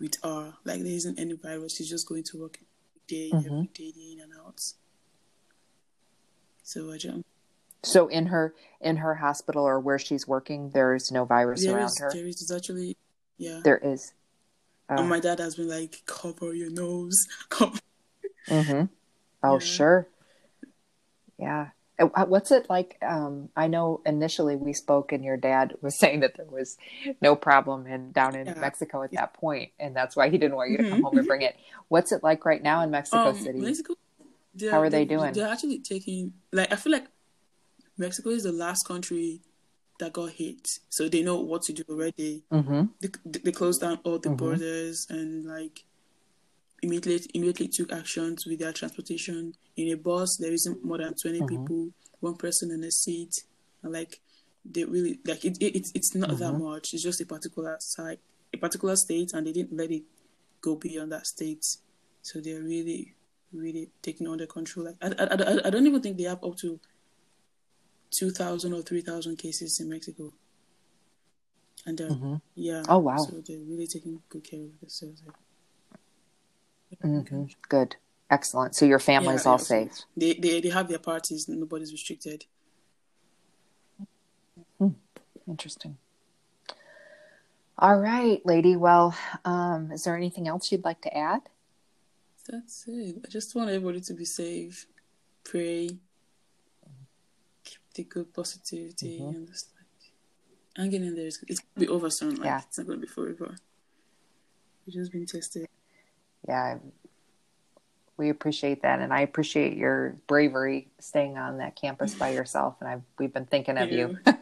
with 0.00 0.16
her. 0.24 0.54
Like 0.64 0.82
there 0.82 0.92
isn't 0.92 1.20
any 1.20 1.34
virus. 1.34 1.76
She's 1.76 1.88
just 1.88 2.08
going 2.08 2.24
to 2.32 2.38
work 2.42 2.58
day 3.06 3.30
mm-hmm. 3.32 3.46
every 3.46 3.70
day, 3.72 3.92
day 3.92 4.12
in 4.14 4.20
and 4.22 4.32
out. 4.44 4.58
So 6.64 6.90
I 6.90 6.96
just. 6.96 7.22
So 7.82 8.08
in 8.08 8.26
her 8.26 8.54
in 8.80 8.96
her 8.98 9.14
hospital 9.14 9.64
or 9.64 9.80
where 9.80 9.98
she's 9.98 10.26
working, 10.26 10.70
there 10.70 10.94
is 10.94 11.10
no 11.10 11.24
virus 11.24 11.64
there 11.64 11.76
around 11.76 11.86
is, 11.86 11.98
her. 12.00 12.10
There 12.12 12.26
is 12.26 12.52
actually, 12.54 12.96
yeah. 13.38 13.60
There 13.62 13.78
is. 13.78 14.12
Uh, 14.88 14.96
and 14.98 15.08
my 15.08 15.20
dad 15.20 15.38
has 15.38 15.56
been 15.56 15.68
like, 15.68 16.02
cover 16.06 16.54
your 16.54 16.70
nose. 16.70 17.26
Cover. 17.48 17.78
Mm-hmm. 18.48 18.84
Oh, 19.42 19.54
yeah. 19.54 19.58
sure. 19.58 20.08
Yeah. 21.38 21.68
Uh, 21.98 22.26
what's 22.26 22.50
it 22.50 22.68
like? 22.68 22.98
Um, 23.02 23.48
I 23.56 23.68
know 23.68 24.02
initially 24.04 24.54
we 24.54 24.74
spoke, 24.74 25.12
and 25.12 25.24
your 25.24 25.38
dad 25.38 25.74
was 25.82 25.98
saying 25.98 26.20
that 26.20 26.36
there 26.36 26.46
was 26.46 26.76
no 27.20 27.34
problem 27.34 27.86
in 27.86 28.12
down 28.12 28.36
in 28.36 28.46
yeah. 28.46 28.54
Mexico 28.54 29.02
at 29.02 29.12
yeah. 29.12 29.22
that 29.22 29.34
point, 29.34 29.72
and 29.80 29.96
that's 29.96 30.14
why 30.14 30.28
he 30.28 30.36
didn't 30.36 30.56
want 30.56 30.70
you 30.70 30.76
to 30.76 30.82
come 30.84 30.92
mm-hmm. 30.92 31.02
home 31.02 31.18
and 31.18 31.26
bring 31.26 31.42
it. 31.42 31.56
What's 31.88 32.12
it 32.12 32.22
like 32.22 32.44
right 32.44 32.62
now 32.62 32.82
in 32.82 32.90
Mexico 32.90 33.30
um, 33.30 33.36
City? 33.36 33.60
Mexico, 33.60 33.94
How 34.70 34.82
are 34.82 34.90
they, 34.90 35.04
they 35.04 35.16
doing? 35.16 35.32
They're 35.32 35.48
actually 35.48 35.78
taking 35.78 36.34
like 36.52 36.70
I 36.70 36.76
feel 36.76 36.92
like 36.92 37.06
Mexico 37.98 38.30
is 38.30 38.44
the 38.44 38.52
last 38.52 38.86
country 38.86 39.40
that 39.98 40.12
got 40.12 40.30
hit, 40.30 40.78
so 40.88 41.08
they 41.08 41.22
know 41.22 41.40
what 41.40 41.62
to 41.62 41.72
do 41.72 41.82
already. 41.88 42.42
Mm-hmm. 42.52 42.82
They, 43.00 43.40
they 43.40 43.52
closed 43.52 43.80
down 43.80 43.98
all 44.04 44.18
the 44.18 44.28
mm-hmm. 44.28 44.36
borders 44.36 45.06
and 45.08 45.46
like 45.46 45.84
immediately 46.82 47.30
immediately 47.34 47.68
took 47.68 47.92
actions 47.92 48.46
with 48.46 48.58
their 48.58 48.72
transportation. 48.72 49.54
In 49.76 49.92
a 49.92 49.96
bus, 49.96 50.36
there 50.36 50.52
isn't 50.52 50.84
more 50.84 50.98
than 50.98 51.14
20 51.14 51.38
mm-hmm. 51.38 51.46
people, 51.46 51.90
one 52.20 52.36
person 52.36 52.70
in 52.70 52.84
a 52.84 52.90
seat, 52.90 53.44
and 53.82 53.92
like 53.92 54.20
they 54.64 54.84
really 54.84 55.18
like 55.24 55.44
it. 55.44 55.56
it 55.60 55.76
it's 55.76 55.92
it's 55.94 56.14
not 56.14 56.30
that 56.38 56.52
mm-hmm. 56.52 56.64
much. 56.64 56.92
It's 56.92 57.02
just 57.02 57.20
a 57.20 57.26
particular 57.26 57.76
site, 57.80 58.20
a 58.52 58.58
particular 58.58 58.96
state, 58.96 59.32
and 59.32 59.46
they 59.46 59.52
didn't 59.52 59.76
let 59.76 59.90
it 59.90 60.02
go 60.60 60.76
beyond 60.76 61.12
that 61.12 61.26
state. 61.26 61.64
So 62.22 62.40
they're 62.40 62.62
really 62.62 63.14
really 63.52 63.88
taking 64.02 64.28
under 64.28 64.46
control. 64.46 64.86
Like 64.86 64.96
I, 65.00 65.24
I, 65.24 65.66
I 65.66 65.70
don't 65.70 65.86
even 65.86 66.02
think 66.02 66.18
they 66.18 66.24
have 66.24 66.44
up 66.44 66.56
to 66.58 66.78
2,000 68.16 68.72
or 68.72 68.82
3,000 68.82 69.36
cases 69.36 69.78
in 69.78 69.90
Mexico. 69.90 70.32
And 71.84 72.00
uh, 72.00 72.04
mm-hmm. 72.04 72.34
yeah. 72.54 72.82
Oh, 72.88 72.98
wow. 72.98 73.18
So 73.18 73.42
they're 73.46 73.58
really 73.58 73.86
taking 73.86 74.20
good 74.28 74.42
care 74.42 74.64
of 74.64 74.80
themselves. 74.80 75.22
Mm-hmm. 77.04 77.44
Good. 77.68 77.96
Excellent. 78.30 78.74
So 78.74 78.86
your 78.86 78.98
family's 78.98 79.44
yeah, 79.44 79.50
all 79.52 79.58
safe. 79.58 79.92
They, 80.16 80.34
they 80.34 80.60
they 80.60 80.70
have 80.70 80.88
their 80.88 80.98
parties. 80.98 81.48
Nobody's 81.48 81.92
restricted. 81.92 82.46
Hmm. 84.78 84.88
Interesting. 85.46 85.96
All 87.78 87.98
right, 88.00 88.44
lady. 88.44 88.74
Well, 88.74 89.14
um, 89.44 89.92
is 89.92 90.04
there 90.04 90.16
anything 90.16 90.48
else 90.48 90.72
you'd 90.72 90.84
like 90.84 91.02
to 91.02 91.16
add? 91.16 91.42
That's 92.48 92.84
it. 92.88 93.16
I 93.24 93.28
just 93.28 93.54
want 93.54 93.68
everybody 93.68 94.00
to 94.00 94.14
be 94.14 94.24
safe. 94.24 94.86
Pray 95.44 95.90
the 97.96 98.04
good 98.04 98.32
positivity 98.32 99.18
mm-hmm. 99.18 99.34
and 99.34 99.48
just 99.48 99.70
like 99.76 100.12
hanging 100.76 101.06
in 101.06 101.14
there. 101.16 101.26
It's, 101.26 101.42
it's 101.48 101.60
gonna 101.60 101.86
be 101.86 101.88
over 101.88 102.10
soon. 102.10 102.36
Like 102.36 102.44
yeah. 102.44 102.60
it's 102.66 102.78
not 102.78 102.86
gonna 102.86 103.00
be 103.00 103.06
forever. 103.06 103.56
We've 104.86 104.94
just 104.94 105.10
been 105.10 105.26
tested. 105.26 105.66
Yeah, 106.46 106.78
we 108.16 108.30
appreciate 108.30 108.82
that, 108.82 109.00
and 109.00 109.12
I 109.12 109.22
appreciate 109.22 109.76
your 109.76 110.16
bravery 110.26 110.88
staying 111.00 111.36
on 111.36 111.58
that 111.58 111.74
campus 111.74 112.14
by 112.14 112.28
yourself. 112.34 112.76
And 112.80 112.88
I've 112.88 113.02
we've 113.18 113.32
been 113.32 113.46
thinking 113.46 113.78
of 113.78 113.90
you. 113.90 114.18
you. 114.26 114.32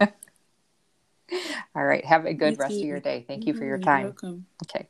All 1.75 1.85
right, 1.85 2.05
have 2.05 2.27
a 2.27 2.35
good 2.35 2.59
rest 2.59 2.75
of 2.75 2.85
your 2.85 3.01
day. 3.01 3.25
Thank 3.27 3.47
you 3.47 3.55
for 3.55 3.65
your 3.65 3.79
time. 3.79 4.05
welcome. 4.05 4.47
Okay. 4.65 4.89